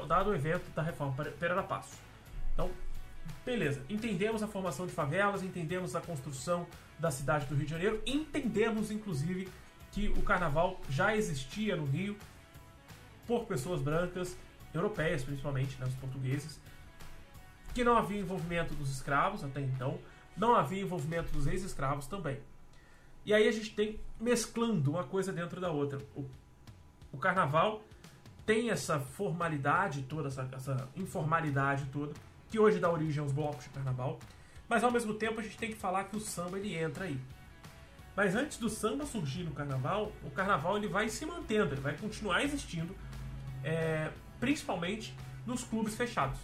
[0.07, 1.97] dado o evento da reforma Pereira Passo.
[2.53, 2.69] Então,
[3.43, 6.67] beleza, entendemos a formação de favelas, entendemos a construção
[6.99, 9.49] da cidade do Rio de Janeiro, entendemos inclusive
[9.91, 12.15] que o carnaval já existia no Rio
[13.29, 14.35] por pessoas brancas,
[14.73, 16.59] europeias principalmente, né, os portugueses,
[17.75, 19.99] que não havia envolvimento dos escravos até então,
[20.35, 22.39] não havia envolvimento dos ex-escravos também.
[23.23, 25.99] E aí a gente tem mesclando uma coisa dentro da outra.
[26.15, 26.25] O,
[27.11, 27.83] o carnaval
[28.47, 32.13] tem essa formalidade toda, essa, essa, informalidade toda,
[32.49, 34.17] que hoje dá origem aos blocos de carnaval,
[34.67, 37.19] mas ao mesmo tempo a gente tem que falar que o samba ele entra aí.
[38.15, 41.95] Mas antes do samba surgir no carnaval, o carnaval ele vai se mantendo, ele vai
[41.95, 42.95] continuar existindo,
[43.63, 45.13] é, principalmente
[45.45, 46.39] nos clubes fechados.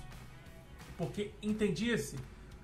[0.97, 2.17] Porque entendia-se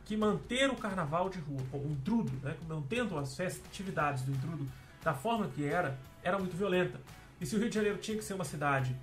[0.05, 4.67] que manter o carnaval de rua, como um intrudo, né, mantendo as festividades do intrudo
[5.03, 6.99] da forma que era, era muito violenta.
[7.39, 8.95] E se o Rio de Janeiro tinha que ser uma cidade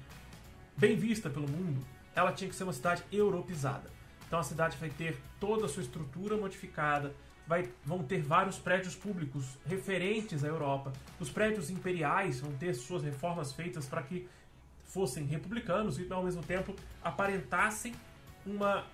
[0.76, 1.84] bem vista pelo mundo,
[2.14, 3.90] ela tinha que ser uma cidade europeizada.
[4.26, 7.14] Então a cidade vai ter toda a sua estrutura modificada,
[7.46, 10.92] vai, vão ter vários prédios públicos referentes à Europa.
[11.18, 14.28] Os prédios imperiais vão ter suas reformas feitas para que
[14.88, 17.94] fossem republicanos e ao mesmo tempo aparentassem
[18.44, 18.84] uma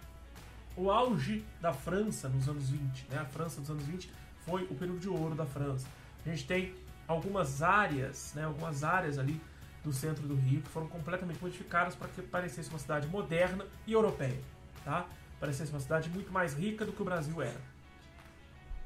[0.76, 3.06] o auge da França nos anos 20.
[3.08, 3.18] Né?
[3.18, 4.10] A França dos anos 20
[4.44, 5.86] foi o período de ouro da França.
[6.26, 6.74] A gente tem
[7.06, 9.40] algumas áreas, né, algumas áreas ali
[9.84, 13.92] do centro do Rio que foram completamente modificadas para que parecesse uma cidade moderna e
[13.92, 14.40] europeia,
[14.82, 15.06] tá?
[15.38, 17.60] Parecesse uma cidade muito mais rica do que o Brasil era.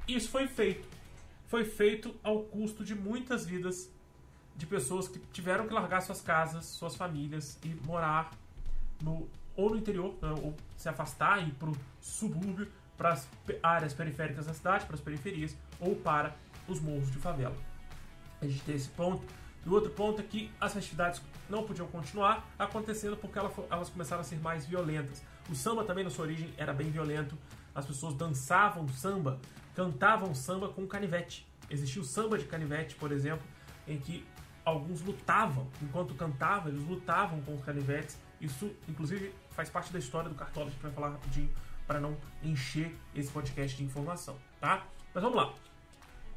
[0.09, 0.89] Isso foi feito.
[1.47, 3.91] Foi feito ao custo de muitas vidas
[4.59, 8.33] de pessoas que tiveram que largar suas casas, suas famílias e morar
[9.01, 13.29] no ou no interior, né, ou se afastar e ir para o subúrbio, para as
[13.63, 16.35] áreas periféricas da cidade, para as periferias, ou para
[16.69, 17.57] os morros de favela.
[18.41, 19.25] A gente tem esse ponto.
[19.65, 24.21] E o outro ponto é que as festividades não podiam continuar acontecendo porque elas começaram
[24.21, 25.23] a ser mais violentas.
[25.51, 27.37] O samba também, na sua origem, era bem violento.
[27.75, 29.41] As pessoas dançavam samba,
[29.75, 31.47] cantavam samba com canivete.
[31.71, 33.47] Existia o samba de canivete, por exemplo,
[33.87, 34.25] em que
[34.69, 38.19] alguns lutavam, enquanto cantavam, eles lutavam com os canivetes.
[38.41, 41.51] Isso, inclusive, faz parte da história do Cartola, a gente vai falar rapidinho
[41.87, 44.87] para não encher esse podcast de informação, tá?
[45.15, 45.53] Mas vamos lá.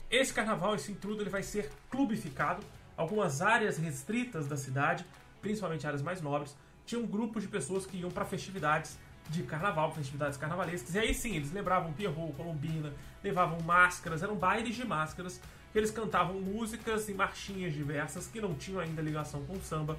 [0.10, 2.64] Esse carnaval, esse intrudo, ele vai ser clubificado.
[2.98, 5.06] Algumas áreas restritas da cidade,
[5.42, 8.98] principalmente áreas mais nobres, tinham grupos de pessoas que iam para festividades
[9.30, 10.94] de carnaval, festividades carnavalescas.
[10.96, 15.40] E aí sim, eles lembravam Pierrot, Colombina, levavam máscaras, eram bailes de máscaras,
[15.72, 19.98] que eles cantavam músicas e marchinhas diversas que não tinham ainda ligação com o samba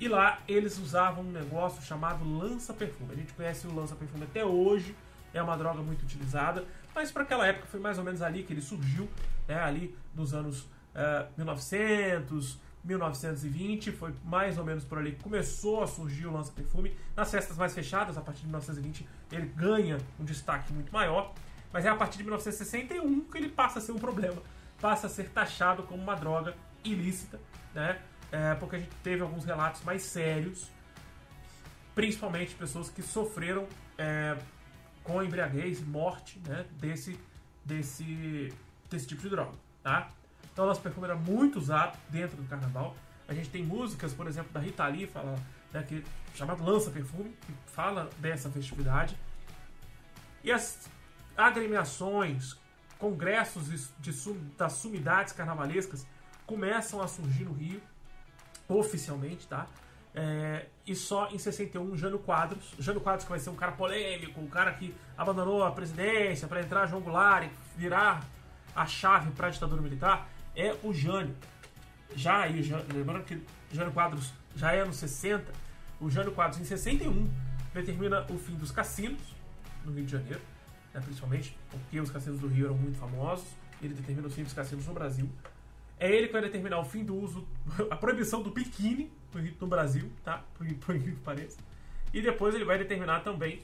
[0.00, 3.12] e lá eles usavam um negócio chamado lança-perfume.
[3.12, 4.94] A gente conhece o lança-perfume até hoje,
[5.32, 8.52] é uma droga muito utilizada, mas para aquela época foi mais ou menos ali que
[8.52, 9.08] ele surgiu,
[9.48, 10.60] né, ali nos anos
[10.94, 16.94] uh, 1900, 1920, foi mais ou menos por ali que começou a surgir o lança-perfume.
[17.16, 21.32] Nas festas mais fechadas, a partir de 1920, ele ganha um destaque muito maior,
[21.72, 24.42] mas é a partir de 1961 que ele passa a ser um problema,
[24.84, 27.40] passa a ser taxado como uma droga ilícita,
[27.72, 27.98] né?
[28.30, 30.68] é, porque a gente teve alguns relatos mais sérios,
[31.94, 33.66] principalmente pessoas que sofreram
[33.96, 34.36] é,
[35.02, 37.18] com embriaguez morte né, desse,
[37.64, 38.52] desse,
[38.90, 39.56] desse tipo de droga.
[39.82, 40.10] Tá?
[40.52, 42.94] Então, o nosso perfume era muito usado dentro do carnaval.
[43.26, 45.34] A gente tem músicas, por exemplo, da Rita Lee, fala,
[45.72, 49.16] né, que, chamado Lança Perfume, que fala dessa festividade.
[50.42, 50.90] E as
[51.34, 52.62] agremiações,
[52.98, 56.06] congressos de, de, das sumidades carnavalescas
[56.46, 57.80] começam a surgir no Rio,
[58.68, 59.66] oficialmente, tá?
[60.14, 62.74] É, e só em 61, Jânio Quadros.
[62.78, 66.60] Jânio Quadros que vai ser um cara polêmico, um cara que abandonou a presidência para
[66.60, 68.24] entrar João Goulart e virar
[68.74, 71.34] a chave para a ditadura militar, é o Jânio.
[72.14, 75.44] Já aí, lembrando que Jânio Quadros já é nos 60,
[76.00, 77.28] o Jânio Quadros em 61
[77.72, 79.20] determina o fim dos cassinos
[79.84, 80.40] no Rio de Janeiro,
[80.94, 83.46] né, principalmente porque os cassinos do Rio eram muito famosos.
[83.82, 85.28] Ele determina o fim dos cassinos no Brasil.
[85.98, 87.46] É ele que vai determinar o fim do uso,
[87.90, 89.10] a proibição do biquíni
[89.60, 90.44] no Brasil, tá?
[90.56, 91.58] Por incrível que pareça.
[92.12, 93.60] E depois ele vai determinar também,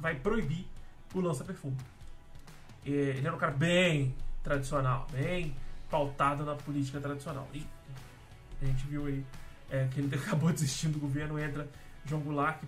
[0.00, 0.66] vai proibir
[1.14, 1.76] o lança-perfume.
[2.84, 5.54] Ele era um cara bem tradicional, bem
[5.90, 7.46] pautado na política tradicional.
[7.52, 7.66] E
[8.62, 9.24] a gente viu aí
[9.70, 11.68] é, que ele acabou desistindo do governo, entra
[12.04, 12.66] João Goulart, que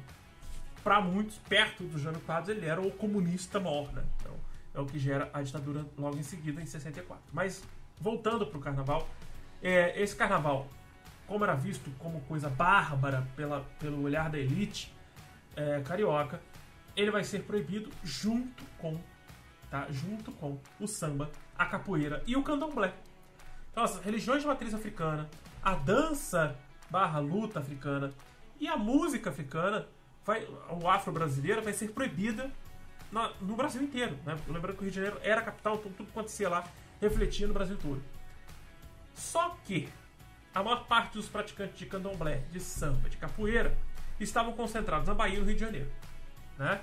[0.88, 4.03] para muitos, perto do Jânio Quadros, ele era o comunista maior, né?
[4.16, 4.35] Então,
[4.74, 7.22] é o que gera a ditadura logo em seguida, em 64.
[7.31, 7.62] Mas,
[8.01, 9.07] voltando para o carnaval,
[9.62, 10.66] é, esse carnaval,
[11.27, 14.90] como era visto como coisa bárbara pela, pelo olhar da elite
[15.55, 16.40] é, carioca,
[16.96, 18.98] ele vai ser proibido junto com,
[19.70, 19.88] tá?
[19.90, 22.94] junto com o samba, a capoeira e o candomblé.
[23.70, 25.29] Então, as religiões de matriz africana,
[25.62, 26.57] a dança
[26.88, 28.11] barra luta africana
[28.59, 29.87] e a música africana,
[30.28, 32.50] vai, o afro-brasileiro, vai ser proibida
[33.10, 34.18] na, no Brasil inteiro.
[34.26, 34.36] Né?
[34.46, 36.68] Lembrando que o Rio de Janeiro era a capital, então tudo acontecia lá
[37.00, 38.02] refletia no Brasil todo.
[39.14, 39.88] Só que
[40.54, 43.74] a maior parte dos praticantes de candomblé, de samba, de capoeira,
[44.20, 45.90] estavam concentrados na Bahia e no Rio de Janeiro.
[46.58, 46.78] Né?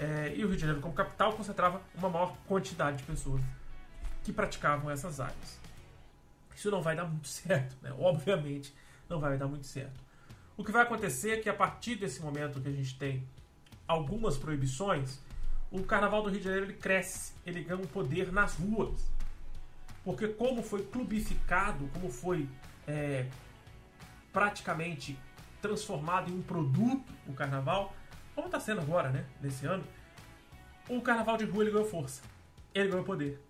[0.00, 3.40] É, e o Rio de Janeiro, como capital, concentrava uma maior quantidade de pessoas
[4.24, 5.60] que praticavam essas áreas.
[6.52, 7.94] Isso não vai dar muito certo, né?
[7.96, 8.74] obviamente
[9.08, 10.11] não vai dar muito certo.
[10.56, 13.26] O que vai acontecer é que a partir desse momento que a gente tem
[13.88, 15.18] algumas proibições,
[15.70, 19.10] o Carnaval do Rio de Janeiro ele cresce, ele ganha um poder nas ruas.
[20.04, 22.48] Porque como foi clubificado, como foi
[22.86, 23.26] é,
[24.32, 25.18] praticamente
[25.60, 27.94] transformado em um produto o Carnaval,
[28.34, 29.84] como está sendo agora, né, nesse ano,
[30.88, 32.22] o Carnaval de rua ele ganhou força,
[32.74, 33.40] ele ganhou poder.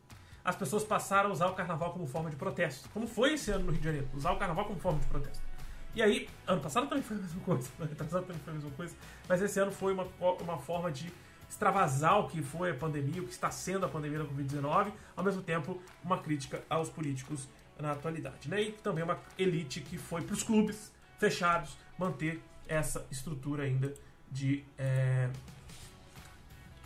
[0.44, 3.64] As pessoas passaram a usar o Carnaval como forma de protesto, como foi esse ano
[3.64, 5.51] no Rio de Janeiro, usar o Carnaval como forma de protesto.
[5.94, 8.70] E aí, ano passado também foi a mesma coisa, ano passado também foi a mesma
[8.70, 8.94] coisa,
[9.28, 10.06] mas esse ano foi uma,
[10.40, 11.12] uma forma de
[11.48, 15.22] extravasar o que foi a pandemia, o que está sendo a pandemia da Covid-19, ao
[15.22, 17.46] mesmo tempo uma crítica aos políticos
[17.78, 18.48] na atualidade.
[18.48, 18.62] Né?
[18.62, 23.92] E também uma elite que foi para os clubes fechados manter essa estrutura ainda
[24.30, 24.64] de.
[24.78, 25.28] É,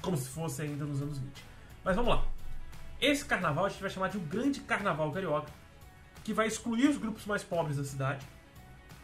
[0.03, 1.45] como se fosse ainda nos anos 20.
[1.85, 2.25] Mas vamos lá.
[3.01, 5.51] Esse carnaval a gente vai chamar de um grande carnaval carioca,
[6.25, 8.27] que vai excluir os grupos mais pobres da cidade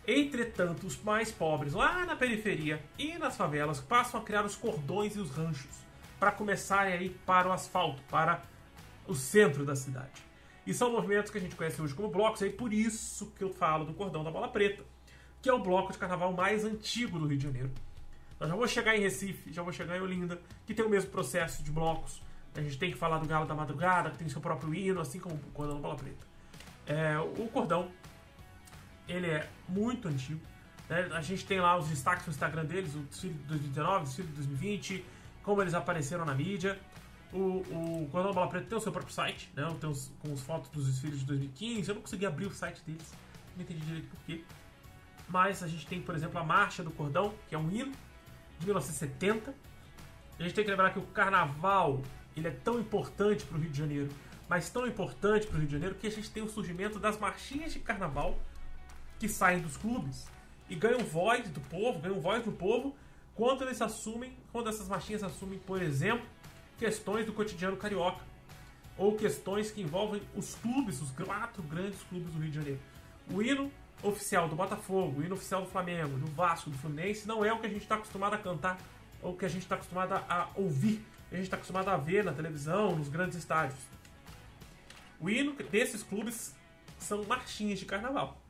[0.06, 5.14] Entretanto, os mais pobres lá na periferia e nas favelas passam a criar os cordões
[5.14, 5.76] e os ranchos
[6.18, 8.42] para começarem a ir para o asfalto, para
[9.06, 10.22] o centro da cidade.
[10.66, 13.42] E são movimentos que a gente conhece hoje como blocos, e é por isso que
[13.42, 14.84] eu falo do Cordão da Bola Preta,
[15.40, 17.70] que é o bloco de carnaval mais antigo do Rio de Janeiro.
[18.38, 21.10] Eu já vou chegar em Recife, já vou chegar em Olinda, que tem o mesmo
[21.10, 22.22] processo de blocos.
[22.54, 25.18] A gente tem que falar do Galo da Madrugada, que tem seu próprio hino, assim
[25.18, 26.26] como o Cordão da Bola Preta.
[26.86, 27.88] É, o cordão
[29.08, 30.40] ele é muito antigo.
[30.88, 31.08] Né?
[31.12, 34.28] A gente tem lá os destaques no Instagram deles, o desfile de 2019, o desfile
[34.28, 35.04] de 2020,
[35.42, 36.78] como eles apareceram na mídia.
[37.32, 39.66] O, o Cordão Bola Preta tem o seu próprio site, né?
[39.80, 41.88] tem os, com as fotos dos desfiles de 2015.
[41.88, 43.12] Eu não consegui abrir o site deles,
[43.56, 44.44] não entendi direito porquê.
[45.28, 47.92] Mas a gente tem, por exemplo, a Marcha do Cordão, que é um hino
[48.58, 49.54] de 1970.
[50.38, 52.02] A gente tem que lembrar que o carnaval
[52.36, 54.08] ele é tão importante para o Rio de Janeiro,
[54.48, 57.18] mas tão importante para o Rio de Janeiro que a gente tem o surgimento das
[57.18, 58.38] marchinhas de carnaval
[59.22, 60.26] que saem dos clubes
[60.68, 62.92] e ganham voz do povo, ganham voz do povo
[63.36, 66.26] quando eles assumem, quando essas marchinhas assumem, por exemplo,
[66.76, 68.20] questões do cotidiano carioca
[68.98, 72.80] ou questões que envolvem os clubes, os quatro grandes clubes do Rio de Janeiro.
[73.32, 73.70] O hino
[74.02, 77.60] oficial do Botafogo, o hino oficial do Flamengo, do Vasco, do Fluminense não é o
[77.60, 78.76] que a gente está acostumado a cantar
[79.22, 82.24] ou o que a gente está acostumado a ouvir, a gente está acostumado a ver
[82.24, 83.78] na televisão, nos grandes estádios.
[85.20, 86.56] O hino desses clubes
[86.98, 88.41] são marchinhas de carnaval.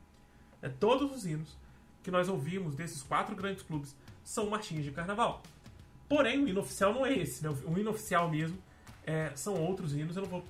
[0.63, 1.57] É, todos os hinos
[2.01, 5.43] que nós ouvimos desses quatro grandes clubes são marchinhas de carnaval.
[6.07, 7.53] Porém, o hino oficial não é esse, né?
[7.65, 8.57] O hino oficial mesmo
[9.05, 10.15] é, são outros hinos.
[10.15, 10.45] Eu não vou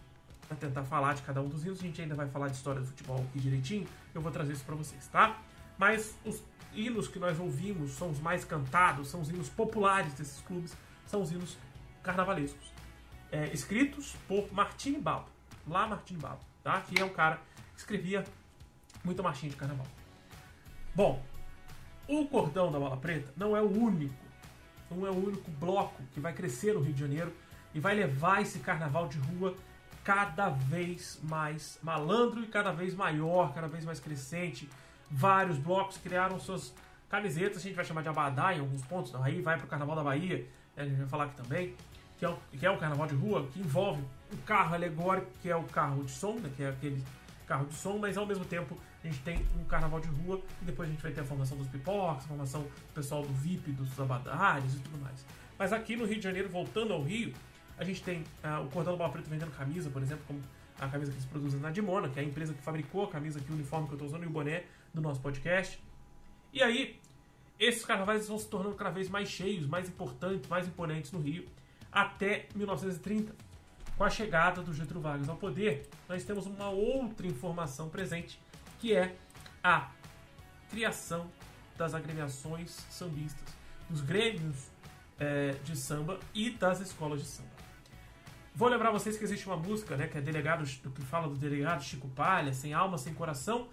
[0.59, 2.85] tentar falar de cada um dos hinos, a gente ainda vai falar de história do
[2.85, 3.87] futebol aqui direitinho.
[4.13, 5.41] Eu vou trazer isso para vocês, tá?
[5.79, 6.43] Mas os
[6.75, 10.75] hinos que nós ouvimos são os mais cantados, são os hinos populares desses clubes,
[11.07, 11.57] são os hinos
[12.03, 12.71] carnavalescos,
[13.31, 15.27] é, escritos por Martini Babo,
[15.67, 16.81] lá Martini Babo, tá?
[16.81, 17.39] que é um cara
[17.73, 18.23] que escrevia
[19.03, 19.87] muita marchinha de carnaval.
[20.95, 21.19] Bom,
[22.07, 24.13] o Cordão da Bola Preta não é o único,
[24.91, 27.33] não é o único bloco que vai crescer no Rio de Janeiro
[27.73, 29.55] e vai levar esse carnaval de rua
[30.03, 34.69] cada vez mais malandro e cada vez maior, cada vez mais crescente.
[35.09, 36.71] Vários blocos criaram suas
[37.09, 39.95] camisetas, a gente vai chamar de abadá em alguns pontos, aí vai para o Carnaval
[39.95, 41.75] da Bahia, né, a gente vai falar aqui também,
[42.19, 45.49] que é, o, que é o Carnaval de Rua, que envolve um carro alegórico, que
[45.49, 47.03] é o carro de som, né, que é aquele
[47.53, 50.65] carro de som, mas ao mesmo tempo a gente tem um carnaval de rua e
[50.65, 53.71] depois a gente vai ter a formação dos pipocas, a formação do pessoal do VIP,
[53.73, 55.23] dos abadares e tudo mais.
[55.57, 57.31] Mas aqui no Rio de Janeiro, voltando ao Rio,
[57.77, 60.41] a gente tem uh, o Cordão do Bola Preto vendendo camisa, por exemplo, como
[60.79, 63.39] a camisa que eles produzem na Dimona, que é a empresa que fabricou a camisa
[63.39, 65.79] aqui, o uniforme que eu estou usando e o boné do nosso podcast.
[66.51, 66.99] E aí,
[67.59, 71.45] esses carnavais vão se tornando cada vez mais cheios, mais importantes, mais imponentes no Rio,
[71.91, 73.52] até 1930.
[73.97, 78.39] Com a chegada do Getúlio Vargas ao poder, nós temos uma outra informação presente,
[78.79, 79.15] que é
[79.63, 79.89] a
[80.69, 81.29] criação
[81.77, 83.53] das agremiações sambistas,
[83.89, 84.67] dos grêmios
[85.19, 87.49] é, de samba e das escolas de samba.
[88.55, 91.83] Vou lembrar vocês que existe uma música, né, que é delegado, que fala do delegado
[91.83, 93.67] Chico Palha, sem alma, sem coração,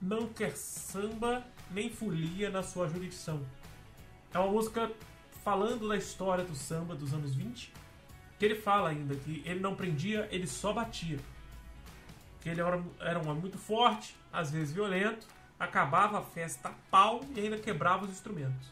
[0.00, 3.44] não quer samba nem folia na sua jurisdição.
[4.32, 4.90] É uma música
[5.44, 7.72] falando da história do samba dos anos 20,
[8.40, 11.18] que ele fala ainda que ele não prendia, ele só batia.
[12.40, 15.26] Que ele era, era um homem muito forte, às vezes violento,
[15.58, 18.66] acabava a festa a pau e ainda quebrava os instrumentos.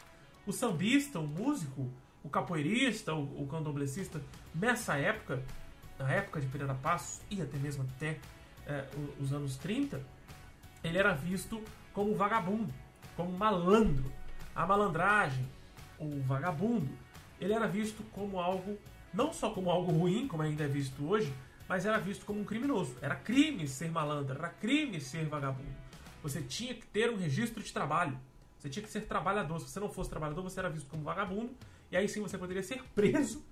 [0.47, 1.93] O sambista, o músico,
[2.25, 4.23] o capoeirista, o, o candomblessista,
[4.55, 5.45] nessa época,
[5.99, 8.19] na época de Pereira Passos e até mesmo até
[8.67, 8.87] é,
[9.21, 10.01] os anos 30,
[10.83, 12.73] ele era visto como vagabundo,
[13.15, 14.11] como malandro.
[14.57, 15.47] A malandragem,
[15.99, 16.89] o vagabundo,
[17.39, 18.79] ele era visto como algo,
[19.13, 21.33] não só como algo ruim, como ainda é visto hoje,
[21.69, 22.97] mas era visto como um criminoso.
[23.01, 25.77] Era crime ser malandro, era crime ser vagabundo.
[26.23, 28.19] Você tinha que ter um registro de trabalho.
[28.59, 29.61] Você tinha que ser trabalhador.
[29.61, 31.55] Se você não fosse trabalhador, você era visto como vagabundo
[31.91, 33.45] e aí sim você poderia ser preso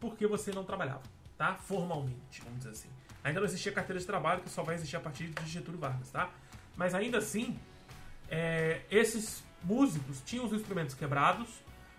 [0.00, 1.02] porque você não trabalhava,
[1.36, 1.54] tá?
[1.54, 2.88] Formalmente, vamos dizer assim.
[3.24, 6.10] Ainda não existia carteira de trabalho, que só vai existir a partir de Getúlio Vargas,
[6.10, 6.30] tá?
[6.76, 7.58] Mas ainda assim,
[8.30, 11.48] é, esses músicos tinham os instrumentos quebrados,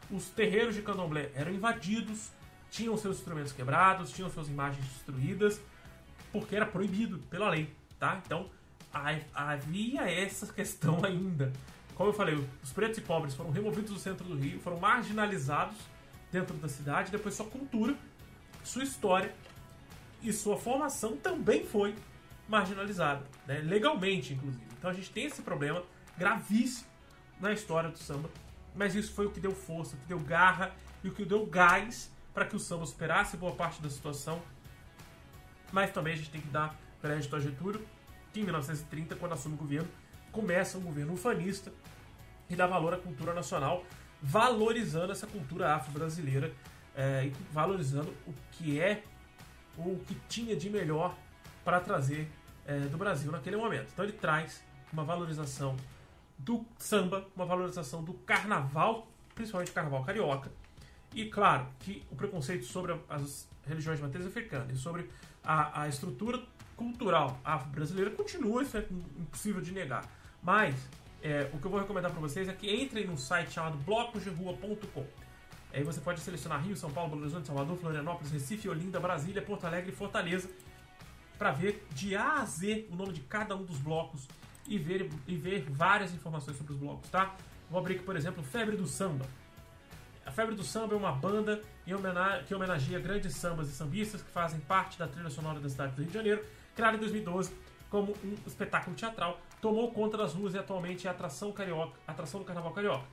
[0.09, 2.31] os terreiros de candomblé eram invadidos,
[2.69, 5.61] tinham seus instrumentos quebrados, tinham suas imagens destruídas,
[6.31, 8.21] porque era proibido pela lei, tá?
[8.25, 8.49] Então
[9.33, 11.51] havia essa questão ainda
[11.99, 15.75] como eu falei, os pretos e pobres foram removidos do centro do Rio, foram marginalizados
[16.31, 17.93] dentro da cidade, depois sua cultura,
[18.63, 19.35] sua história
[20.21, 21.93] e sua formação também foi
[22.47, 23.59] marginalizada, né?
[23.59, 24.63] legalmente, inclusive.
[24.77, 25.83] Então a gente tem esse problema
[26.17, 26.87] gravíssimo
[27.37, 28.29] na história do samba,
[28.73, 31.45] mas isso foi o que deu força, o que deu garra e o que deu
[31.47, 34.41] gás para que o samba superasse boa parte da situação.
[35.73, 37.85] Mas também a gente tem que dar crédito a Getúlio,
[38.31, 39.89] que em 1930, quando assume o governo,
[40.31, 41.69] começa um governo ufanista
[42.49, 43.83] e dá valor à cultura nacional,
[44.21, 46.53] valorizando essa cultura afro-brasileira
[46.95, 49.03] é, e valorizando o que é
[49.77, 51.17] ou o que tinha de melhor
[51.65, 52.31] para trazer
[52.65, 53.89] é, do Brasil naquele momento.
[53.91, 55.75] Então ele traz uma valorização
[56.37, 60.49] do samba, uma valorização do carnaval, principalmente carnaval carioca,
[61.13, 65.09] e claro que o preconceito sobre as religiões de matriz africana e sobre
[65.43, 66.41] a, a estrutura
[66.75, 68.85] cultural afro-brasileira continua, isso é
[69.19, 70.05] impossível de negar.
[70.41, 70.75] Mas
[71.21, 75.05] é, o que eu vou recomendar para vocês é que entrem num site chamado blocosderrua.com.
[75.73, 79.65] Aí você pode selecionar Rio, São Paulo, Belo Horizonte, Salvador, Florianópolis, Recife, Olinda, Brasília, Porto
[79.65, 80.49] Alegre e Fortaleza
[81.39, 84.27] para ver de A a Z o nome de cada um dos blocos
[84.67, 87.35] e ver, e ver várias informações sobre os blocos, tá?
[87.69, 89.25] Vou abrir aqui, por exemplo, Febre do Samba.
[90.25, 91.61] A Febre do Samba é uma banda
[92.45, 96.01] que homenageia grandes sambas e sambistas que fazem parte da trilha sonora da cidade do
[96.01, 96.45] Rio de Janeiro,
[96.75, 97.53] criada em 2012
[97.89, 102.45] como um espetáculo teatral tomou conta das ruas e atualmente é atração, carioca, atração do
[102.45, 103.05] Carnaval Carioca.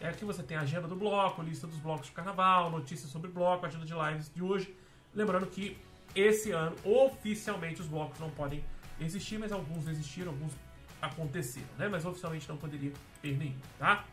[0.00, 3.30] É aqui você tem a agenda do bloco, lista dos blocos de carnaval, notícias sobre
[3.30, 4.76] bloco, agenda de lives de hoje.
[5.14, 5.76] Lembrando que
[6.14, 8.64] esse ano, oficialmente, os blocos não podem
[9.00, 10.52] existir, mas alguns existiram, alguns
[11.00, 11.88] aconteceram, né?
[11.88, 14.04] Mas oficialmente não poderia ter nenhum, tá?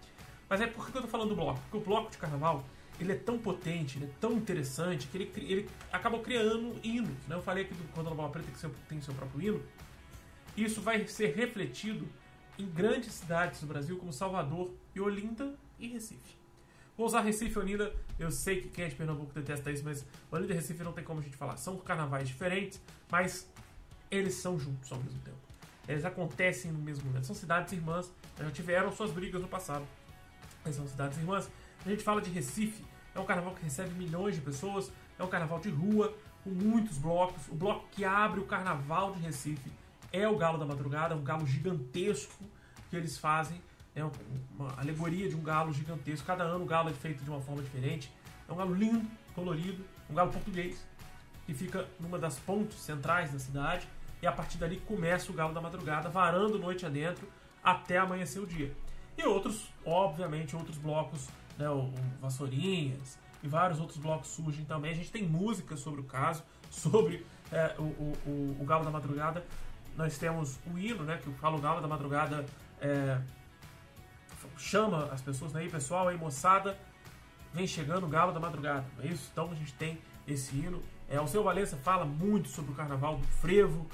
[0.50, 1.60] Mas é por que eu tô falando do bloco?
[1.62, 2.64] Porque o bloco de carnaval,
[3.00, 7.36] ele é tão potente, ele é tão interessante, que ele, ele acabou criando hinos, né?
[7.36, 9.64] Eu falei aqui do Carnaval Preta que tem seu próprio hino,
[10.56, 12.08] isso vai ser refletido
[12.58, 16.38] em grandes cidades do Brasil, como Salvador Olinda e Recife.
[16.98, 20.06] Vou usar Recife e Olinda, eu sei que quem é de Pernambuco detesta isso, mas
[20.32, 21.58] Olinda e Recife não tem como a gente falar.
[21.58, 22.82] São carnavais diferentes,
[23.12, 23.50] mas
[24.10, 25.38] eles são juntos ao mesmo tempo.
[25.88, 27.26] Eles acontecem no mesmo momento.
[27.26, 29.86] São cidades irmãs, já tiveram suas brigas no passado,
[30.66, 31.50] mas são cidades irmãs.
[31.86, 35.28] A gente fala de Recife, é um carnaval que recebe milhões de pessoas, É um
[35.28, 36.14] carnaval de rua,
[36.44, 37.48] com muitos blocos.
[37.48, 39.72] O bloco que abre o carnaval de Recife
[40.12, 42.44] é o Galo da Madrugada, um galo gigantesco
[42.90, 43.62] que eles fazem.
[43.96, 46.28] É uma alegoria de um galo gigantesco.
[46.28, 48.12] Cada ano o galo é feito de uma forma diferente.
[48.48, 50.86] É um galo lindo, colorido, um galo português,
[51.46, 53.88] que fica numa das pontes centrais da cidade.
[54.22, 57.28] E a partir dali começa o Galo da Madrugada, varando noite adentro
[57.64, 58.74] até amanhecer o dia.
[59.18, 64.92] E outros, obviamente, outros blocos, né, o, o Vassourinhas e vários outros blocos surgem também.
[64.92, 69.46] A gente tem músicas sobre o caso, sobre é, o, o, o, Galo da Madrugada.
[69.96, 72.46] Nós temos o hino, né, que fala o Galo da Madrugada
[72.82, 73.22] é,
[74.58, 76.78] chama as pessoas né, aí, pessoal, aí moçada,
[77.54, 78.86] vem chegando o Galo da Madrugada.
[79.02, 79.30] É isso?
[79.32, 79.98] Então a gente tem
[80.28, 80.82] esse hino.
[81.08, 83.88] É, o seu Valença fala muito sobre o carnaval do frevo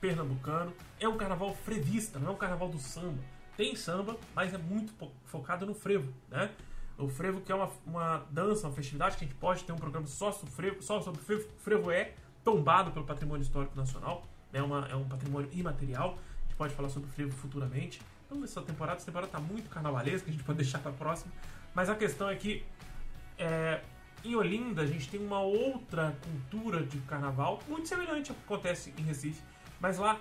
[0.00, 0.72] pernambucano.
[0.98, 3.22] É um carnaval frevista, não é um carnaval do samba.
[3.56, 4.92] Tem samba, mas é muito
[5.24, 6.50] focado no frevo, né?
[6.98, 9.76] O frevo que é uma, uma dança, uma festividade que a gente pode ter um
[9.76, 11.48] programa só sobre frevo, só sobre frevo.
[11.58, 12.12] Frevo é
[12.44, 14.62] tombado pelo patrimônio histórico nacional, né?
[14.62, 16.18] Uma, é um patrimônio imaterial.
[16.40, 18.00] A gente pode falar sobre frevo futuramente.
[18.26, 21.32] Então, essa temporada, essa temporada está muito carnavalesca, a gente pode deixar para próxima.
[21.74, 22.64] Mas a questão é que
[23.38, 23.80] é,
[24.24, 28.92] em Olinda a gente tem uma outra cultura de carnaval muito semelhante ao que acontece
[28.98, 29.42] em Recife,
[29.80, 30.20] mas lá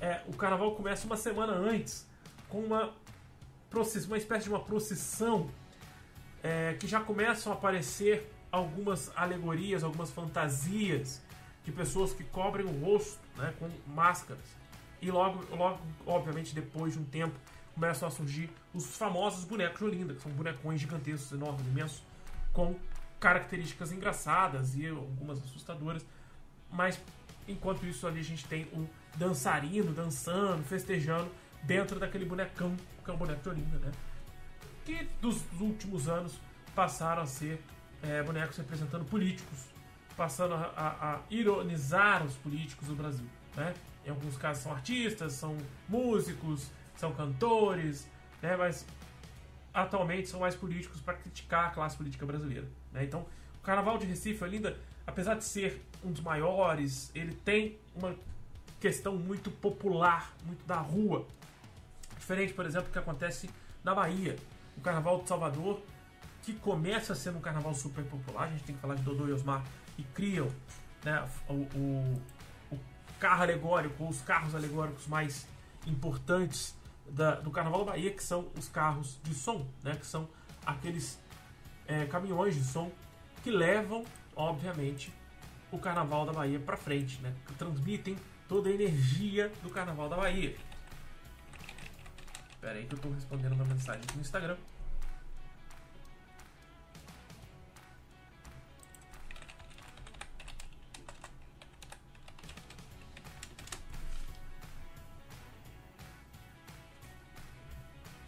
[0.00, 2.06] é, o carnaval começa uma semana antes
[2.48, 2.92] com uma,
[4.06, 5.50] uma espécie de uma procissão
[6.42, 11.22] é, que já começam a aparecer algumas alegorias, algumas fantasias
[11.64, 14.44] de pessoas que cobrem o rosto né, com máscaras.
[15.02, 17.34] E logo, logo, obviamente, depois de um tempo,
[17.74, 22.02] começam a surgir os famosos bonecos de Olinda, que são bonecões gigantescos, enormes, imensos,
[22.52, 22.74] com
[23.20, 26.04] características engraçadas e algumas assustadoras.
[26.70, 26.98] Mas
[27.46, 31.30] enquanto isso ali a gente tem o dançarino dançando, festejando
[31.62, 33.92] dentro daquele bonecão, que é o boneco de Olinda, né?
[34.84, 36.38] Que dos últimos anos
[36.74, 37.60] passaram a ser
[38.02, 39.58] é, bonecos representando políticos,
[40.16, 43.26] passando a, a, a, ironizar os políticos do Brasil,
[43.56, 43.74] né?
[44.04, 45.56] Em alguns casos são artistas, são
[45.88, 48.08] músicos, são cantores,
[48.40, 48.56] né?
[48.56, 48.86] Mas
[49.76, 52.66] atualmente são mais políticos para criticar a classe política brasileira.
[52.92, 53.04] Né?
[53.04, 53.26] Então,
[53.58, 58.16] o Carnaval de Recife, Olinda, apesar de ser um dos maiores, ele tem uma
[58.80, 61.26] questão muito popular, muito da rua.
[62.26, 63.48] Diferente, por exemplo, do que acontece
[63.84, 64.34] na Bahia.
[64.76, 65.80] O Carnaval de Salvador,
[66.42, 69.32] que começa sendo um carnaval super popular, a gente tem que falar de Dodô e
[69.32, 69.62] Osmar,
[69.96, 70.48] e criam
[71.04, 72.22] né, o, o,
[72.72, 72.78] o
[73.20, 75.46] carro alegórico, ou os carros alegóricos mais
[75.86, 76.76] importantes
[77.08, 80.28] da, do Carnaval da Bahia, que são os carros de som, né, que são
[80.66, 81.20] aqueles
[81.86, 82.90] é, caminhões de som
[83.44, 84.04] que levam,
[84.34, 85.14] obviamente,
[85.70, 88.16] o Carnaval da Bahia para frente, né, que transmitem
[88.48, 90.56] toda a energia do Carnaval da Bahia.
[92.66, 94.56] Espera aí que eu estou respondendo uma mensagem no Instagram.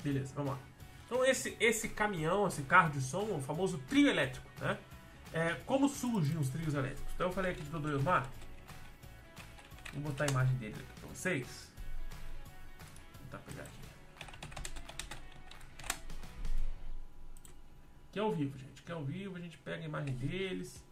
[0.05, 0.59] Beleza, vamos lá.
[1.07, 4.79] Então esse, esse caminhão, esse carro de som, o famoso trio elétrico, né?
[5.33, 7.13] É, como surgem os trios elétricos?
[7.13, 8.31] Então eu falei aqui de Dodô Osmar.
[9.95, 11.73] Vou botar a imagem dele aqui pra vocês.
[12.45, 13.78] Vou tentar pegar aqui.
[18.19, 18.83] É ao vivo, gente.
[18.83, 20.85] Que é ao vivo, a gente pega a imagem deles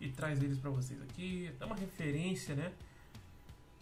[0.00, 1.54] e traz eles para vocês aqui.
[1.58, 2.72] Dá uma referência, né?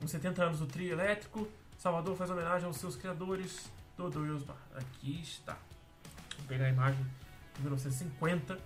[0.00, 4.58] Nos 70 anos do trio elétrico, Salvador faz homenagem aos seus criadores Dodô e Osmar.
[4.74, 5.56] Aqui está.
[6.38, 7.06] Vou pegar a imagem
[7.54, 8.54] de 1950.
[8.54, 8.60] Aqui.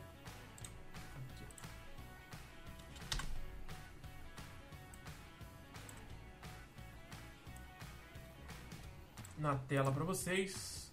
[9.36, 10.90] Na tela para vocês.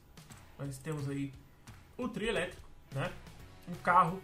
[0.58, 1.34] Nós temos aí
[1.98, 3.14] o trio elétrico, né?
[3.70, 4.22] Um carro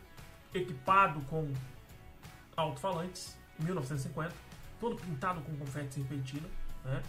[0.53, 1.51] equipado com
[2.55, 4.33] alto-falantes, 1950,
[4.79, 6.47] todo pintado com confete serpentina,
[6.83, 7.01] né?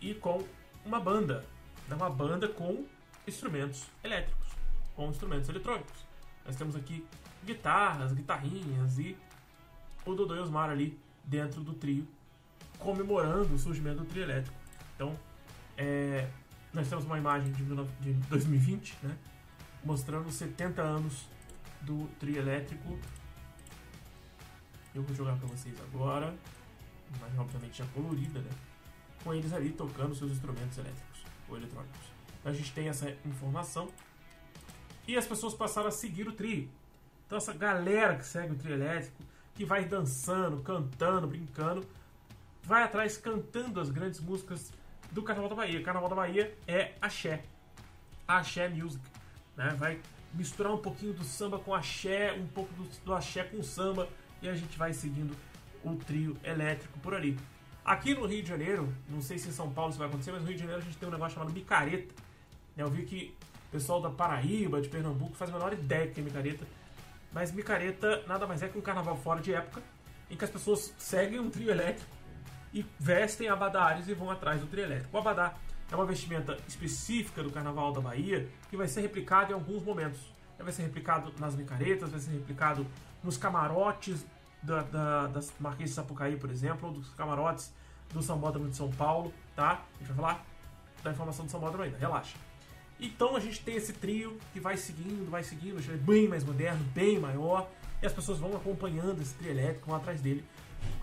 [0.00, 0.44] E com
[0.84, 1.44] uma banda
[1.90, 2.86] é uma banda com
[3.26, 4.48] instrumentos elétricos,
[4.94, 6.04] com instrumentos eletrônicos.
[6.44, 7.06] Nós temos aqui
[7.44, 9.16] guitarras, guitarrinhas e
[10.04, 12.06] o Dodô e Osmar ali dentro do trio,
[12.78, 14.56] comemorando o surgimento do trio elétrico.
[14.94, 15.18] Então,
[15.76, 16.28] é,
[16.72, 17.64] nós temos uma imagem de
[18.28, 19.16] 2020, né,
[19.84, 21.28] mostrando os 70 anos
[21.82, 22.98] do trio elétrico.
[24.94, 26.34] Eu vou jogar para vocês agora,
[27.20, 28.50] mas obviamente já colorida, né,
[29.22, 32.00] com eles ali tocando seus instrumentos elétricos ou eletrônicos.
[32.40, 33.88] Então a gente tem essa informação.
[35.06, 36.70] E as pessoas passaram a seguir o trio.
[37.26, 39.22] Então essa galera que segue o trio elétrico,
[39.54, 41.86] que vai dançando, cantando, brincando,
[42.62, 44.72] vai atrás cantando as grandes músicas
[45.10, 45.82] do Carnaval da Bahia.
[45.82, 47.44] Carnaval da Bahia é axé.
[48.26, 49.04] Axé music.
[49.56, 49.74] Né?
[49.78, 50.00] Vai
[50.32, 54.08] misturar um pouquinho do samba com axé, um pouco do, do axé com samba.
[54.42, 55.34] e a gente vai seguindo
[55.82, 57.38] o trio elétrico por ali.
[57.84, 60.40] Aqui no Rio de Janeiro, não sei se em São Paulo isso vai acontecer, mas
[60.40, 62.14] no Rio de Janeiro a gente tem um negócio chamado micareta.
[62.76, 63.34] Eu vi que
[63.68, 66.66] o pessoal da Paraíba, de Pernambuco, faz a menor ideia que é micareta.
[67.32, 69.82] Mas micareta nada mais é que um carnaval fora de época,
[70.30, 72.10] em que as pessoas seguem um trio elétrico
[72.72, 75.14] e vestem abadares e vão atrás do trio elétrico.
[75.14, 75.54] O abadá
[75.94, 80.20] é uma vestimenta específica do Carnaval da Bahia que vai ser replicado em alguns momentos.
[80.58, 82.86] Vai ser replicado nas micaretas, vai ser replicado
[83.22, 84.24] nos camarotes
[84.62, 87.72] da, da, das Marquês de Sapucaí, por exemplo, ou dos camarotes
[88.12, 89.82] do São Bódromo de São Paulo, tá?
[89.94, 90.46] A gente vai falar
[91.02, 92.36] da informação do São Bódromo ainda, relaxa.
[92.98, 96.82] Então a gente tem esse trio que vai seguindo, vai seguindo, é bem mais moderno,
[96.94, 97.68] bem maior,
[98.02, 100.44] e as pessoas vão acompanhando esse trio elétrico, vão atrás dele,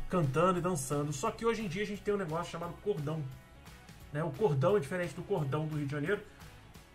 [0.09, 1.13] cantando e dançando.
[1.13, 3.21] Só que hoje em dia a gente tem um negócio chamado cordão.
[4.13, 4.23] Né?
[4.23, 6.21] O cordão é diferente do cordão do Rio de Janeiro,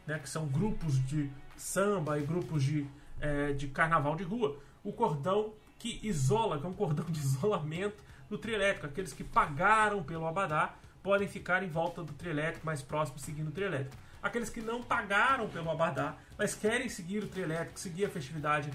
[0.07, 0.19] né?
[0.19, 2.87] que são grupos de samba e grupos de,
[3.21, 4.59] é, de carnaval de rua.
[4.85, 8.87] O cordão que isola, que é um cordão de isolamento do trio elétrico.
[8.87, 13.49] Aqueles que pagaram pelo Abadá podem ficar em volta do trio elétrico mais próximo, seguindo
[13.49, 13.97] o trio elétrico.
[14.23, 18.71] Aqueles que não pagaram pelo Abadá, mas querem seguir o trio elétrico, seguir a festividade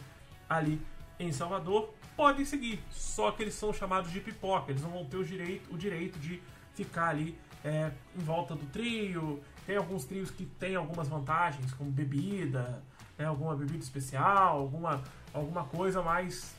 [0.49, 0.81] ali
[1.19, 2.81] em Salvador, podem seguir.
[2.89, 6.17] Só que eles são chamados de pipoca, eles não vão ter o direito, o direito
[6.19, 6.41] de
[6.83, 9.41] ficar ali é, em volta do trio.
[9.65, 12.83] Tem alguns trios que têm algumas vantagens, como bebida,
[13.17, 15.01] né, alguma bebida especial, alguma,
[15.33, 16.55] alguma coisa mais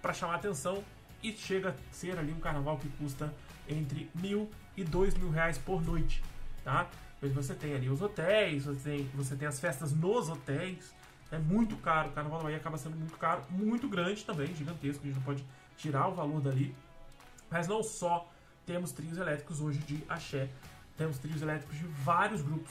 [0.00, 0.82] para chamar atenção
[1.22, 3.32] e chega a ser ali um carnaval que custa
[3.68, 6.22] entre mil e dois mil reais por noite,
[6.62, 6.86] tá?
[7.18, 10.94] Pois você tem ali os hotéis, você tem, você tem as festas nos hotéis,
[11.32, 15.02] é muito caro, o carnaval da Bahia acaba sendo muito caro, muito grande também, gigantesco,
[15.02, 15.44] a gente não pode
[15.76, 16.74] tirar o valor dali,
[17.50, 18.30] mas não só
[18.66, 20.48] temos trios elétricos hoje de axé,
[20.98, 22.70] temos trios elétricos de vários grupos,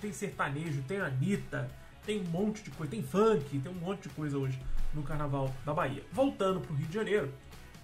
[0.00, 1.68] tem, sertanejo, tem Anitta,
[2.04, 4.58] tem um monte de coisa, tem funk, tem um monte de coisa hoje
[4.94, 6.04] no Carnaval da Bahia.
[6.12, 7.34] Voltando para o Rio de Janeiro,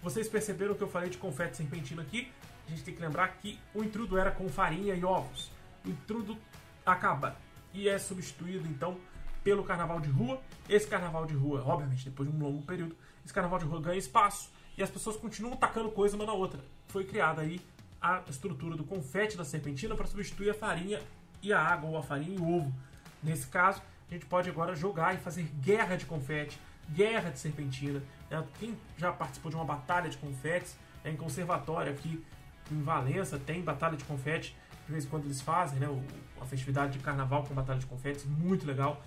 [0.03, 2.30] vocês perceberam que eu falei de confete serpentino aqui?
[2.66, 5.51] A gente tem que lembrar que o intrudo era com farinha e ovos.
[5.84, 6.38] O intrudo
[6.86, 7.36] acaba
[7.74, 8.97] e é substituído então
[9.43, 10.40] pelo carnaval de rua.
[10.68, 13.99] Esse carnaval de rua, obviamente, depois de um longo período, esse carnaval de rua ganha
[13.99, 16.61] espaço e as pessoas continuam tacando coisa uma na outra.
[16.89, 17.61] Foi criada aí
[18.01, 21.01] a estrutura do confete da serpentina para substituir a farinha
[21.43, 22.73] e a água, ou a farinha e o ovo.
[23.23, 26.59] Nesse caso, a gente pode agora jogar e fazer guerra de confete,
[26.91, 28.03] guerra de serpentina.
[28.31, 28.45] Né?
[28.59, 32.25] Quem já participou de uma batalha de confetes, é em conservatório aqui
[32.70, 34.57] em Valença, tem batalha de confete,
[34.87, 35.89] de vez em quando eles fazem, né?
[36.41, 39.03] A festividade de carnaval com batalha de confetes, muito legal.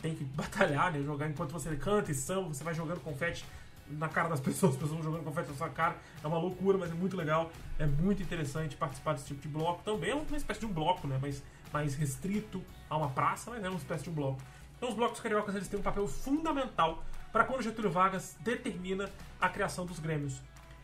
[0.00, 1.02] Tem que batalhar, né?
[1.02, 3.44] Jogar enquanto você canta e samba, você vai jogando confete
[3.90, 5.96] na cara das pessoas, as pessoas jogando confete na sua cara.
[6.22, 7.50] É uma loucura, mas é muito legal.
[7.78, 9.82] É muito interessante participar desse tipo de bloco.
[9.82, 11.18] Também é uma espécie de um bloco, né?
[11.20, 14.40] Mas mais restrito a uma praça, mas é uma espécie de um bloco.
[14.76, 19.08] Então os blocos cariocas eles têm um papel fundamental para quando Getúlio Vargas determina
[19.40, 20.40] a criação dos grêmios.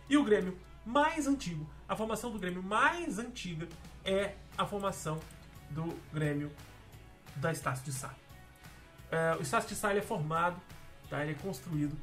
[0.09, 3.69] E o grêmio mais antigo, a formação do grêmio mais antiga
[4.05, 5.19] é a formação
[5.71, 6.53] do grêmio
[7.35, 8.15] da Estácio de Sá.
[9.11, 10.61] É, o Estácio de Sá é formado,
[11.11, 11.23] tá?
[11.23, 11.97] ele é construído.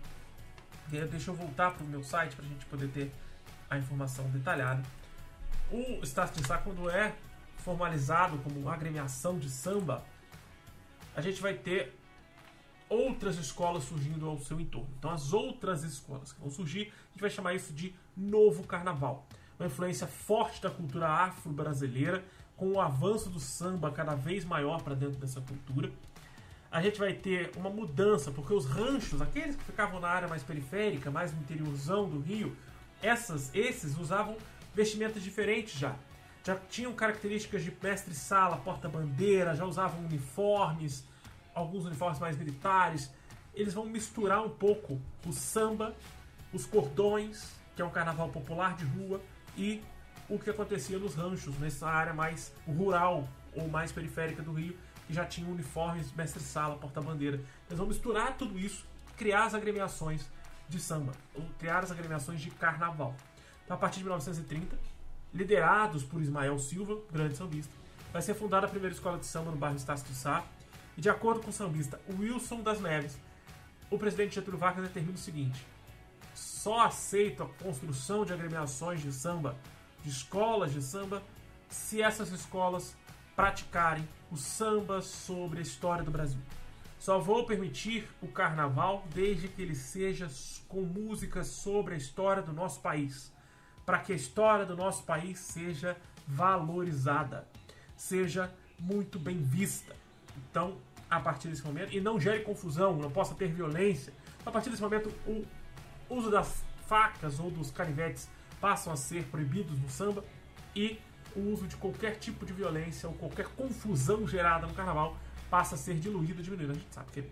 [0.90, 3.12] Deixa eu voltar para o meu site para a gente poder ter
[3.70, 4.84] a informação detalhada.
[5.72, 7.16] O Estácio de quando é
[7.58, 10.04] formalizado como agremiação de samba,
[11.16, 11.98] a gente vai ter
[12.90, 14.90] outras escolas surgindo ao seu entorno.
[15.00, 19.28] Então, as outras escolas que vão surgir, a gente vai chamar isso de novo carnaval.
[19.60, 22.24] Uma influência forte da cultura afro-brasileira,
[22.56, 25.92] com o avanço do samba cada vez maior para dentro dessa cultura.
[26.74, 30.42] A gente vai ter uma mudança, porque os ranchos, aqueles que ficavam na área mais
[30.42, 32.58] periférica, mais no interiorzão do Rio,
[33.00, 34.36] essas, esses usavam
[34.74, 35.96] vestimentas diferentes já.
[36.44, 41.06] Já tinham características de mestre-sala, porta-bandeira, já usavam uniformes,
[41.54, 43.12] alguns uniformes mais militares.
[43.54, 45.96] Eles vão misturar um pouco o samba,
[46.52, 49.22] os cordões, que é um carnaval popular de rua,
[49.56, 49.80] e
[50.28, 55.14] o que acontecia nos ranchos, nessa área mais rural ou mais periférica do Rio, que
[55.14, 57.38] já tinham uniformes, mestre-sala, porta-bandeira.
[57.68, 58.86] Eles vão misturar tudo isso,
[59.18, 60.26] criar as agremiações
[60.68, 63.16] de samba, ou criar as agremiações de carnaval.
[63.64, 64.78] Então, a partir de 1930,
[65.34, 67.74] liderados por Ismael Silva, grande sambista,
[68.12, 70.44] vai ser fundada a primeira escola de samba no bairro Estácio de Sá,
[70.96, 73.18] e de acordo com o sambista Wilson das Neves,
[73.90, 75.66] o presidente Getúlio Vargas determina o seguinte:
[76.34, 79.56] só aceita a construção de agremiações de samba,
[80.04, 81.24] de escolas de samba,
[81.70, 82.96] se essas escolas
[83.36, 86.40] praticarem o samba sobre a história do Brasil.
[87.00, 90.30] Só vou permitir o carnaval desde que ele seja
[90.68, 93.32] com músicas sobre a história do nosso país,
[93.86, 97.48] para que a história do nosso país seja valorizada,
[97.96, 99.96] seja muito bem vista.
[100.50, 100.78] Então,
[101.10, 104.14] a partir desse momento, e não gere confusão, não possa ter violência,
[104.46, 105.46] a partir desse momento, o
[106.10, 108.30] uso das facas ou dos canivetes
[108.60, 110.24] passam a ser proibidos no samba
[110.76, 111.00] e
[111.36, 115.18] o uso de qualquer tipo de violência ou qualquer confusão gerada no carnaval
[115.50, 116.72] passa a ser diluído, diminuído.
[116.72, 117.24] A gente sabe que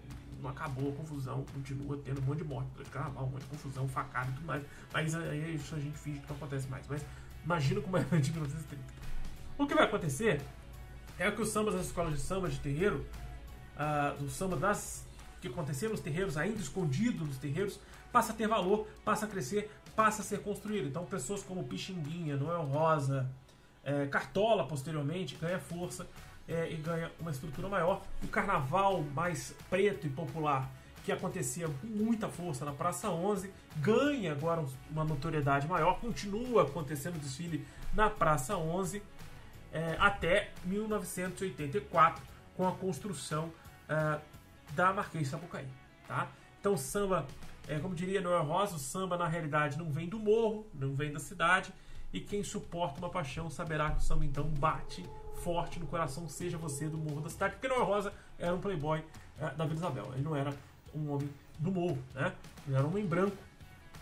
[0.42, 3.48] não acabou a confusão, continua tendo um monte de morte durante carnaval, um monte de
[3.48, 4.64] confusão, facada e tudo mais.
[4.92, 6.88] Mas aí isso a gente finge que não acontece mais.
[6.88, 7.06] Mas
[7.44, 8.84] imagina como era de 1930.
[9.58, 10.42] O que vai acontecer
[11.20, 13.06] é que os sambas das escolas de samba de terreiro,
[13.76, 15.06] uh, o samba das
[15.40, 17.80] que acontecia nos terreiros, ainda escondido nos terreiros,
[18.12, 20.88] passa a ter valor, passa a crescer, passa a ser construído.
[20.88, 23.30] Então pessoas como Pixinguinha, Noel Rosa,
[23.84, 26.08] é, Cartola posteriormente ganha força
[26.48, 28.02] é, e ganha uma estrutura maior.
[28.24, 30.70] O carnaval mais preto e popular
[31.04, 37.20] que acontecia com muita força na Praça 11 ganha agora uma notoriedade maior, continua acontecendo
[37.20, 39.02] desfile na Praça 11
[39.74, 42.24] é, até 1984
[42.56, 43.52] com a construção
[43.90, 44.20] é,
[44.74, 45.68] da Marquês Sapucaí.
[46.08, 46.28] Tá?
[46.60, 47.26] Então samba,
[47.68, 51.12] é, como diria Noel Rosa, o samba na realidade não vem do morro, não vem
[51.12, 51.74] da cidade,
[52.14, 55.06] e quem suporta uma paixão saberá que o samba então bate
[55.44, 59.04] forte no coração, seja você do morro da cidade, porque Noel Rosa era um playboy
[59.40, 60.54] é, da Vila Isabel, ele não era
[60.94, 62.34] um homem do morro, né?
[62.68, 63.38] ele era um homem branco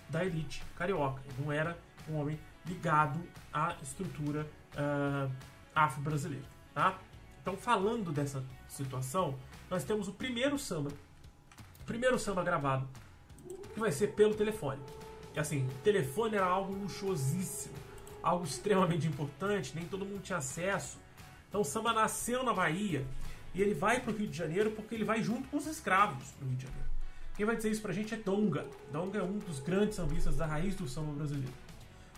[0.09, 1.77] da elite carioca, ele não era
[2.09, 3.19] um homem ligado
[3.53, 4.45] à estrutura
[4.75, 5.31] uh,
[5.73, 6.45] afro-brasileira.
[6.73, 6.97] Tá?
[7.41, 9.35] Então, falando dessa situação,
[9.69, 10.89] nós temos o primeiro samba,
[11.81, 12.87] o primeiro samba gravado,
[13.73, 14.81] que vai ser pelo telefone.
[15.35, 17.75] E assim, telefone era algo luxuosíssimo,
[18.29, 20.97] algo extremamente importante, nem todo mundo tinha acesso.
[21.47, 23.05] Então o samba nasceu na Bahia
[23.53, 26.33] e ele vai para o Rio de Janeiro porque ele vai junto com os escravos
[26.39, 26.89] no Rio de Janeiro.
[27.35, 28.67] Quem vai dizer isso pra gente é Donga.
[28.91, 31.53] Donga é um dos grandes sambistas da raiz do samba brasileiro.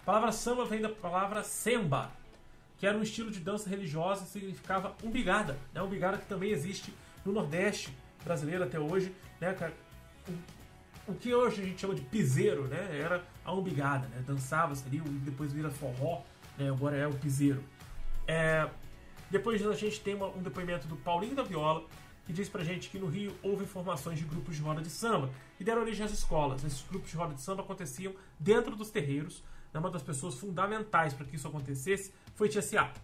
[0.02, 2.12] A palavra samba vem da palavra semba,
[2.78, 5.58] que era um estilo de dança religiosa e significava umbigada.
[5.74, 5.82] Né?
[5.82, 6.94] Umbigada que também existe
[7.24, 9.16] no Nordeste brasileiro até hoje.
[9.40, 9.56] Né?
[11.08, 13.00] O que hoje a gente chama de piseiro, né?
[13.00, 14.24] Era a umbigada, né?
[14.26, 16.22] Dançava-se ali, depois vira forró,
[16.58, 16.70] né?
[16.70, 17.64] Agora é o piseiro.
[18.28, 18.70] É...
[19.30, 21.86] Depois a gente tem uma, um depoimento do Paulinho da Viola,
[22.26, 25.30] que diz pra gente que no Rio houve formações de grupos de roda de samba
[25.60, 26.64] e deram origem às escolas.
[26.64, 29.44] Esses grupos de roda de samba aconteciam dentro dos terreiros.
[29.74, 29.80] Né?
[29.80, 33.00] Uma das pessoas fundamentais para que isso acontecesse foi Tia Seata.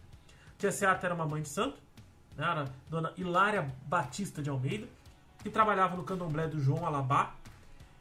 [0.58, 1.78] Tia Seata era uma mãe de santo,
[2.36, 2.46] né?
[2.46, 4.88] era Dona Hilária Batista de Almeida,
[5.44, 7.36] que trabalhava no candomblé do João Alabá.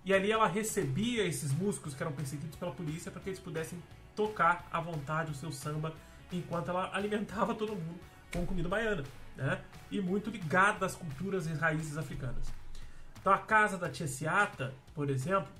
[0.07, 3.83] E ali ela recebia esses músicos que eram perseguidos pela polícia para que eles pudessem
[4.15, 5.93] tocar à vontade o seu samba
[6.33, 7.99] enquanto ela alimentava todo mundo
[8.33, 9.03] com comida baiana,
[9.37, 9.61] né?
[9.91, 12.47] E muito ligada às culturas e raízes africanas.
[13.21, 15.53] Então a casa da tia Ciata, por exemplo,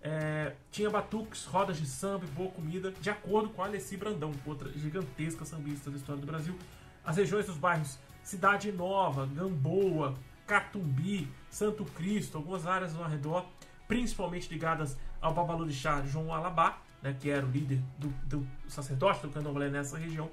[0.00, 4.32] é, tinha batuques, rodas de samba e boa comida, de acordo com a Alessi Brandão,
[4.46, 6.56] outra gigantesca sambista da história do Brasil.
[7.04, 10.14] As regiões dos bairros Cidade Nova, Gamboa,
[10.48, 13.46] Catumbi, Santo Cristo, algumas áreas ao redor,
[13.86, 19.28] principalmente ligadas ao Babalorixá João Alabá, né, que era o líder do, do sacerdote do
[19.28, 20.30] candomblé nessa região,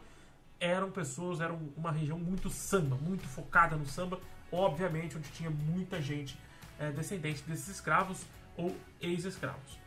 [0.58, 4.20] eram pessoas, eram uma região muito samba, muito focada no samba,
[4.52, 6.40] obviamente onde tinha muita gente
[6.80, 9.78] é, descendente desses escravos ou ex-escravos.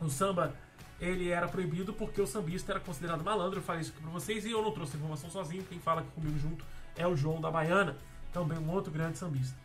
[0.00, 0.56] O samba
[0.98, 3.58] ele era proibido porque o sambista era considerado malandro.
[3.58, 5.62] Eu falei isso aqui para vocês e eu não trouxe informação sozinho.
[5.64, 6.64] Quem fala aqui comigo junto
[6.96, 7.96] é o João da Baiana,
[8.32, 9.56] também um outro grande sambista.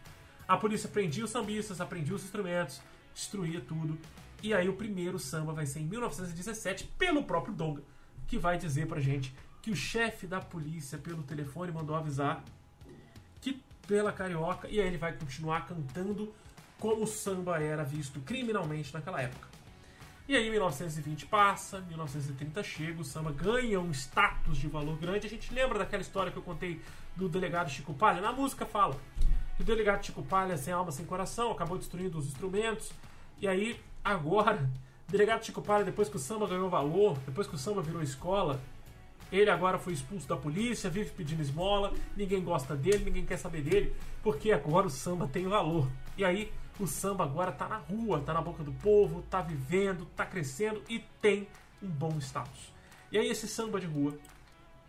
[0.48, 2.82] A polícia prendia os sambistas, aprendia os instrumentos,
[3.14, 3.98] destruía tudo.
[4.42, 7.82] E aí o primeiro samba vai ser em 1917 pelo próprio Donga,
[8.28, 12.44] que vai dizer pra gente que o chefe da polícia pelo telefone mandou avisar
[13.42, 16.34] que pela carioca e aí ele vai continuar cantando
[16.80, 19.57] como o samba era visto criminalmente naquela época.
[20.30, 25.26] E aí 1920 passa, 1930 chega, o samba ganha um status de valor grande.
[25.26, 26.82] A gente lembra daquela história que eu contei
[27.16, 28.20] do delegado Chico Palha?
[28.20, 29.00] Na música fala
[29.56, 32.92] que o delegado Chico Palha, sem alma, sem coração, acabou destruindo os instrumentos.
[33.40, 34.70] E aí, agora,
[35.08, 38.04] o delegado Chico Palha, depois que o samba ganhou valor, depois que o samba virou
[38.04, 38.60] escola,
[39.32, 43.62] ele agora foi expulso da polícia, vive pedindo esmola, ninguém gosta dele, ninguém quer saber
[43.62, 45.88] dele, porque agora o samba tem valor.
[46.18, 50.06] E aí, o samba agora tá na rua, tá na boca do povo, tá vivendo,
[50.16, 51.48] tá crescendo e tem
[51.82, 52.74] um bom status.
[53.12, 54.18] E aí esse samba de rua,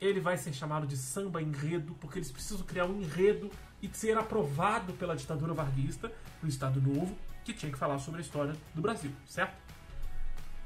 [0.00, 4.18] ele vai ser chamado de samba enredo, porque eles precisam criar um enredo e ser
[4.18, 6.12] aprovado pela ditadura varguista,
[6.42, 9.56] no Estado Novo, que tinha que falar sobre a história do Brasil, certo?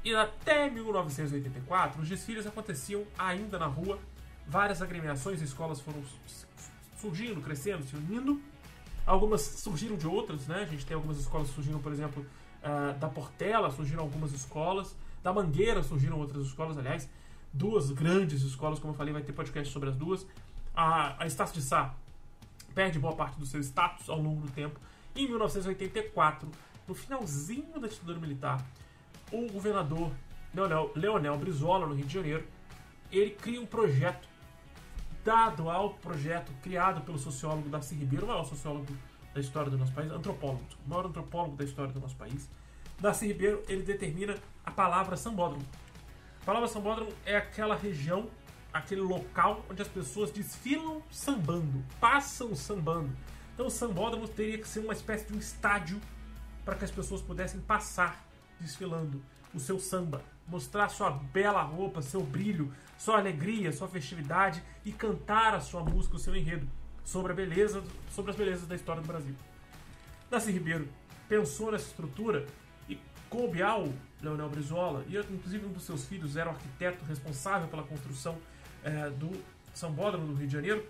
[0.03, 3.99] E até 1984, os desfiles aconteciam ainda na rua,
[4.45, 6.03] várias agremiações e escolas foram
[6.97, 8.41] surgindo, crescendo, se unindo,
[9.05, 10.61] Algumas surgiram de outras, né?
[10.61, 12.25] A gente tem algumas escolas que surgiram, por exemplo,
[12.63, 14.95] uh, da Portela, surgiram algumas escolas.
[15.21, 17.09] Da Mangueira surgiram outras escolas, aliás.
[17.51, 20.25] Duas grandes escolas, como eu falei, vai ter podcast sobre as duas.
[20.73, 21.93] A, a Estácio de Sá
[22.73, 24.79] perde boa parte do seu status ao longo do tempo.
[25.15, 26.49] Em 1984,
[26.87, 28.65] no finalzinho da ditadura militar,
[29.31, 30.11] o governador
[30.53, 32.43] Leonel, Leonel Brizola, no Rio de Janeiro,
[33.11, 34.27] ele cria um projeto
[35.23, 38.95] dado ao projeto criado pelo sociólogo Darcy Ribeiro, o maior sociólogo
[39.33, 42.49] da história do nosso país, antropólogo, o maior antropólogo da história do nosso país.
[42.99, 45.65] Darcy Ribeiro, ele determina a palavra sambódromo.
[46.41, 48.29] A palavra sambódromo é aquela região,
[48.73, 53.15] aquele local onde as pessoas desfilam sambando, passam sambando.
[53.53, 56.01] Então o sambódromo teria que ser uma espécie de um estádio
[56.65, 58.25] para que as pessoas pudessem passar
[58.59, 59.21] desfilando
[59.53, 65.53] o seu samba, mostrar sua bela roupa, seu brilho, sua alegria, sua festividade e cantar
[65.55, 66.67] a sua música, o seu enredo
[67.03, 69.35] sobre a beleza, sobre as belezas da história do Brasil.
[70.29, 70.87] Darcy Ribeiro
[71.27, 72.45] pensou nessa estrutura
[72.87, 72.97] e
[73.29, 73.89] coube ao
[74.21, 78.37] Leonel Brizola, e inclusive um dos seus filhos era o arquiteto responsável pela construção
[78.83, 79.31] é, do
[79.73, 80.85] Sambódromo do Rio de Janeiro.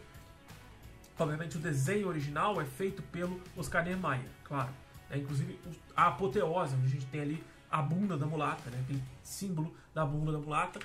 [1.17, 4.69] Obviamente o desenho original é feito pelo Oscar Niemeyer, claro.
[5.09, 5.59] É, inclusive
[5.95, 7.43] a apoteose, onde a gente tem ali
[7.73, 8.79] a bunda da mulata, né?
[8.83, 10.79] aquele símbolo da bunda da mulata,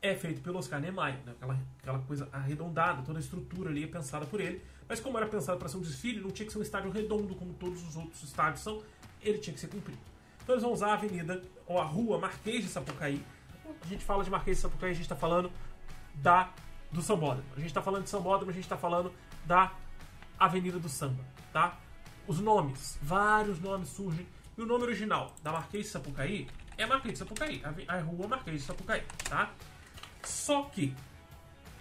[0.00, 1.32] é feito pelo Oscar Niemeyer, né?
[1.32, 4.64] aquela, aquela coisa arredondada, toda a estrutura ali é pensada por ele.
[4.88, 7.34] Mas como era pensado para ser um desfile, não tinha que ser um estádio redondo
[7.34, 8.82] como todos os outros estádios são,
[9.20, 10.00] ele tinha que ser comprido.
[10.42, 13.22] Então eles vão usar a avenida, ou a rua Marquês de Sapucaí.
[13.82, 15.52] A gente fala de Marquês de Sapucaí, a gente está falando
[16.14, 16.50] da,
[16.90, 17.46] do Sambódromo.
[17.52, 19.12] A gente está falando de Sambódromo, a gente está falando
[19.44, 19.70] da
[20.38, 21.22] Avenida do Samba,
[21.52, 21.78] tá?
[22.26, 24.26] Os nomes, vários nomes surgem
[24.62, 28.66] o nome original da Marquês de Sapucaí é Marquês de Sapucaí, a, rua Marquês de
[28.66, 29.50] Sapucaí, tá?
[30.24, 30.94] Só que,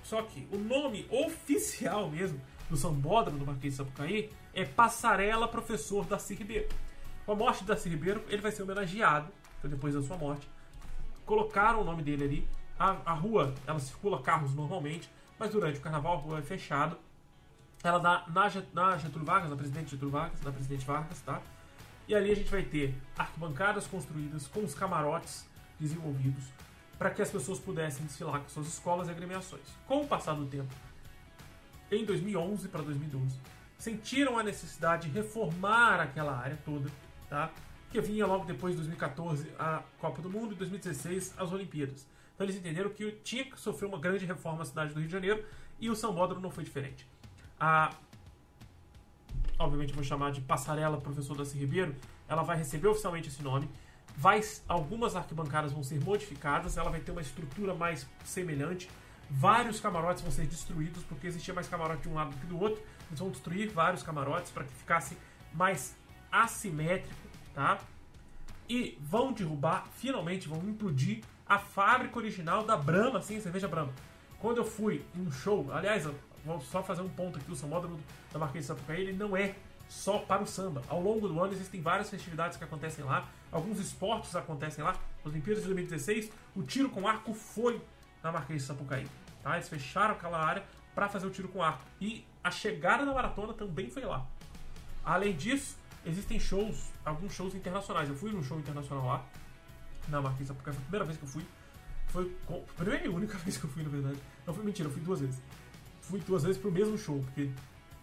[0.03, 6.05] só que o nome oficial mesmo do sambódromo do Marquês de Sapucaí é Passarela Professor
[6.05, 6.69] Darcy Ribeiro.
[7.25, 10.49] Com a morte de Darcy Ribeiro, ele vai ser homenageado, então depois da sua morte.
[11.25, 12.47] Colocaram o nome dele ali.
[12.79, 16.97] A, a rua, ela circula carros normalmente, mas durante o carnaval a rua é fechada.
[17.83, 21.41] Ela dá na, na Getúlio Vargas, na Presidente Getúlio Vargas, na Presidente Vargas, tá?
[22.11, 25.47] E ali a gente vai ter arquibancadas construídas com os camarotes
[25.79, 26.43] desenvolvidos
[26.99, 29.63] para que as pessoas pudessem desfilar com suas escolas e agremiações.
[29.87, 30.67] Com o passar do tempo,
[31.89, 33.39] em 2011 para 2012,
[33.77, 36.89] sentiram a necessidade de reformar aquela área toda,
[37.29, 37.49] tá?
[37.89, 42.05] que vinha logo depois de 2014 a Copa do Mundo e 2016 as Olimpíadas.
[42.35, 45.13] Então eles entenderam que tinha que sofrer uma grande reforma na cidade do Rio de
[45.13, 45.45] Janeiro
[45.79, 47.07] e o São Bódromo não foi diferente.
[47.57, 47.95] A
[49.61, 51.95] obviamente vou chamar de Passarela Professor Darcy Ribeiro,
[52.27, 53.69] ela vai receber oficialmente esse nome.
[54.17, 58.89] Vai, algumas arquibancadas vão ser modificadas, ela vai ter uma estrutura mais semelhante.
[59.29, 62.59] Vários camarotes vão ser destruídos, porque existia mais camarote de um lado do que do
[62.59, 62.83] outro.
[63.07, 65.17] Eles vão destruir vários camarotes para que ficasse
[65.53, 65.95] mais
[66.31, 67.15] assimétrico,
[67.53, 67.79] tá?
[68.67, 73.93] E vão derrubar, finalmente vão implodir a fábrica original da Brahma, sim, cerveja Brahma.
[74.39, 76.05] Quando eu fui em um show, aliás,
[76.43, 77.99] vou só fazer um ponto aqui, o Sambódromo
[78.31, 79.55] da Marquês de Sapucaí, ele não é
[79.87, 80.81] só para o samba.
[80.87, 84.95] Ao longo do ano existem várias festividades que acontecem lá, alguns esportes acontecem lá.
[85.23, 87.81] Nas Olimpíadas de 2016, o tiro com arco foi
[88.23, 89.07] na Marquês de Sapucaí.
[89.43, 89.55] Tá?
[89.55, 90.63] Eles fecharam aquela área
[90.95, 91.83] para fazer o tiro com arco.
[91.99, 94.25] E a chegada da maratona também foi lá.
[95.03, 98.09] Além disso, existem shows, alguns shows internacionais.
[98.09, 99.25] Eu fui num show internacional lá,
[100.07, 101.45] na Marquês de Sapucaí, foi a primeira vez que eu fui.
[102.07, 104.19] Foi a primeira e única vez que eu fui, na verdade.
[104.47, 105.41] Não foi mentira, eu fui duas vezes
[106.11, 107.49] fui duas vezes pro mesmo show, porque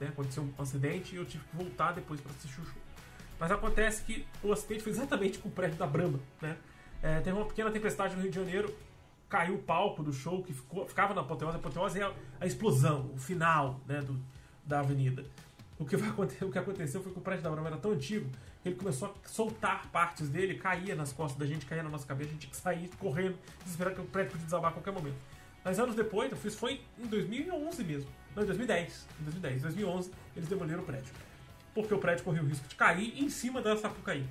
[0.01, 2.83] né, aconteceu um acidente e eu tive que voltar depois para assistir o show.
[3.39, 6.57] Mas acontece que o acidente foi exatamente com o prédio da Brahma, né?
[7.01, 8.75] É, teve uma pequena tempestade no Rio de Janeiro,
[9.29, 11.55] caiu o palco do show que ficou, ficava na apoteose.
[11.55, 14.19] A apoteose é a, a explosão, o final né, do,
[14.65, 15.25] da avenida.
[15.79, 17.93] O que, vai acontecer, o que aconteceu foi que o prédio da Brahma era tão
[17.93, 18.29] antigo
[18.63, 22.05] que ele começou a soltar partes dele, caía nas costas da gente, caía na nossa
[22.05, 24.93] cabeça, a gente tinha que sair correndo, desesperado que o prédio podia desabar a qualquer
[24.93, 25.17] momento.
[25.65, 28.11] Mas anos depois, eu fiz foi em 2011 mesmo.
[28.35, 29.07] Não, em 2010.
[29.21, 29.57] Em 2010.
[29.57, 31.13] Em 2011, eles demoliram o prédio.
[31.75, 34.25] Porque o prédio corria o risco de cair em cima da Sapucaí.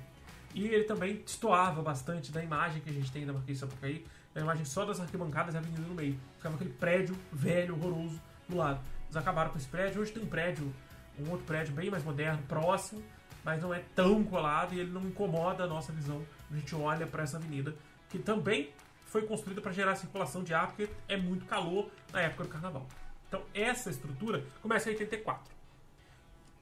[0.54, 4.06] E ele também destoava bastante da imagem que a gente tem da Marquês de Sapucaí,
[4.34, 6.18] da imagem só das arquibancadas e a avenida no meio.
[6.36, 8.80] Ficava aquele prédio velho, horroroso, do lado.
[9.04, 10.00] Eles acabaram com esse prédio.
[10.00, 10.72] Hoje tem um prédio,
[11.18, 13.02] um outro prédio bem mais moderno, próximo,
[13.44, 16.24] mas não é tão colado e ele não incomoda a nossa visão.
[16.50, 17.74] A gente olha para essa avenida,
[18.08, 18.70] que também
[19.08, 22.86] foi construída para gerar circulação de ar, porque é muito calor na época do carnaval.
[23.26, 25.52] Então, essa estrutura começa em 84.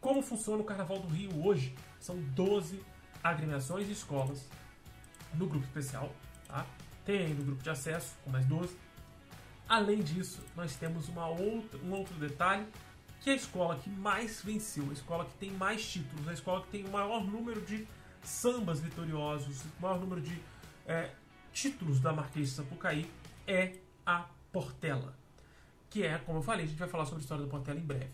[0.01, 1.75] Como funciona o Carnaval do Rio hoje?
[2.01, 2.83] São 12
[3.23, 4.49] agremiações e escolas
[5.35, 6.13] no grupo especial.
[6.47, 6.65] Tá?
[7.05, 8.77] Tem ainda o grupo de acesso, com mais 12.
[9.69, 12.67] Além disso, nós temos uma outra, um outro detalhe,
[13.21, 16.63] que é a escola que mais venceu, a escola que tem mais títulos, a escola
[16.63, 17.87] que tem o maior número de
[18.23, 20.41] sambas vitoriosos, o maior número de
[20.87, 21.11] é,
[21.57, 23.11] títulos da Marquês de Sapucaí
[23.47, 23.73] é
[24.05, 25.15] a Portela,
[25.89, 27.83] que é, como eu falei, a gente vai falar sobre a história da Portela em
[27.83, 28.11] breve.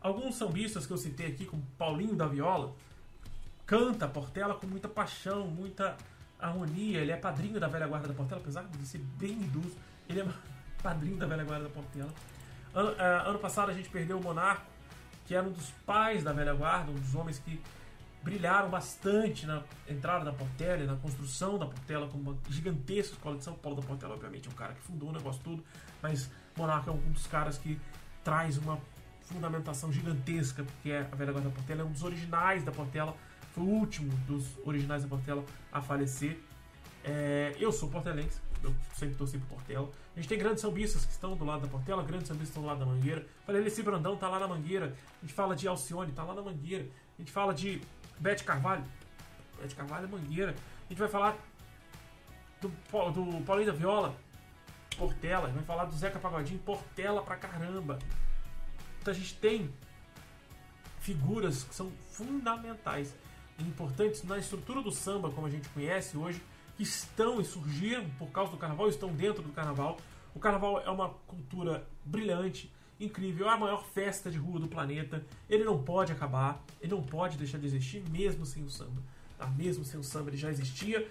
[0.00, 2.74] Alguns sambistas que eu citei aqui, como Paulinho da Viola,
[3.66, 5.94] canta a Portela com muita paixão, muita
[6.38, 9.76] harmonia, ele é padrinho da velha guarda da Portela, apesar de ser bem idoso,
[10.08, 10.28] ele é
[10.82, 12.10] padrinho da velha guarda da Portela.
[12.72, 14.64] Ano, uh, ano passado a gente perdeu o Monarco,
[15.26, 17.60] que era um dos pais da velha guarda, um dos homens que
[18.22, 23.44] brilharam bastante na entrada da Portela na construção da Portela, como uma gigantesca escola de
[23.44, 25.64] São Paulo da Portela, obviamente, é um cara que fundou o negócio tudo,
[26.02, 27.80] mas Monarca é um dos caras que
[28.22, 28.78] traz uma
[29.22, 33.16] fundamentação gigantesca, porque é a velha guarda da Portela é um dos originais da Portela,
[33.52, 36.38] foi o último dos originais da Portela a falecer.
[37.02, 39.88] É, eu sou portelense, eu sempre torci pro Portela.
[40.14, 42.68] A gente tem grandes sambistas que estão do lado da Portela, grandes sambistas estão do
[42.68, 43.26] lado da Mangueira.
[43.46, 44.94] Falei, Alessi Brandão tá lá na Mangueira.
[45.22, 46.86] A gente fala de Alcione, tá lá na Mangueira.
[47.18, 47.80] A gente fala de
[48.20, 48.84] Bete Carvalho.
[49.60, 50.52] Bete Carvalho é Mangueira.
[50.52, 51.36] A gente vai falar
[52.60, 54.14] do, do Paulinho da Viola,
[54.96, 55.48] Portela.
[55.48, 57.98] Vai falar do Zeca Pagodinho, Portela pra caramba.
[59.00, 59.72] Então a gente tem
[61.00, 63.14] figuras que são fundamentais
[63.58, 66.42] e importantes na estrutura do samba, como a gente conhece hoje,
[66.76, 69.98] que estão e surgiram por causa do carnaval, estão dentro do carnaval.
[70.34, 72.70] O carnaval é uma cultura brilhante,
[73.00, 75.24] incrível, é a maior festa de rua do planeta.
[75.48, 79.02] Ele não pode acabar, ele não pode deixar de existir, mesmo sem o samba.
[79.38, 79.46] Tá?
[79.46, 81.10] Mesmo sem o samba, ele já existia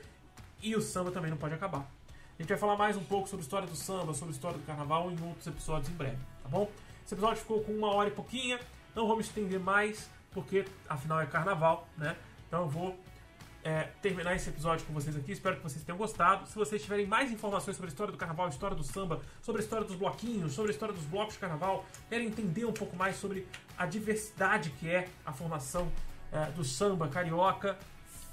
[0.62, 1.90] e o samba também não pode acabar.
[2.38, 4.58] A gente vai falar mais um pouco sobre a história do samba, sobre a história
[4.58, 6.70] do carnaval em outros episódios em breve, tá bom?
[7.04, 8.60] Esse episódio ficou com uma hora e pouquinha,
[8.96, 12.16] não vamos estender mais, porque afinal é carnaval, né?
[12.48, 12.98] Então eu vou
[13.64, 15.32] é, terminar esse episódio com vocês aqui.
[15.32, 16.48] Espero que vocês tenham gostado.
[16.48, 19.62] Se vocês tiverem mais informações sobre a história do carnaval, a história do samba, sobre
[19.62, 22.96] a história dos bloquinhos, sobre a história dos blocos de carnaval, querem entender um pouco
[22.96, 23.48] mais sobre
[23.78, 25.34] a diversidade que é a
[26.32, 27.78] é, do samba carioca,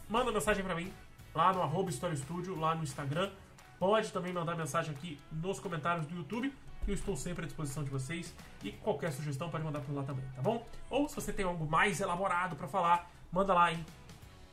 [0.09, 0.93] manda mensagem para mim
[1.35, 3.31] lá no arroba História Studio, lá no Instagram.
[3.79, 6.53] Pode também mandar mensagem aqui nos comentários do YouTube.
[6.89, 8.35] Eu estou sempre à disposição de vocês.
[8.63, 10.67] E qualquer sugestão pode mandar por lá também, tá bom?
[10.89, 13.85] Ou se você tem algo mais elaborado para falar, manda lá em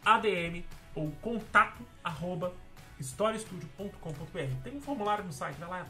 [0.06, 0.64] ADM
[0.96, 2.54] ou contato arroba
[3.00, 4.64] historiastudio.com.br.
[4.64, 5.88] Tem um formulário no site, vai lá,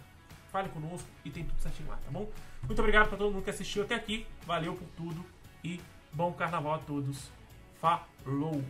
[0.52, 2.30] fale conosco e tem tudo certinho lá, tá bom?
[2.64, 4.26] Muito obrigado para todo mundo que assistiu até aqui.
[4.46, 5.26] Valeu por tudo
[5.64, 5.80] e
[6.12, 7.30] bom carnaval a todos.
[7.80, 8.64] Falou!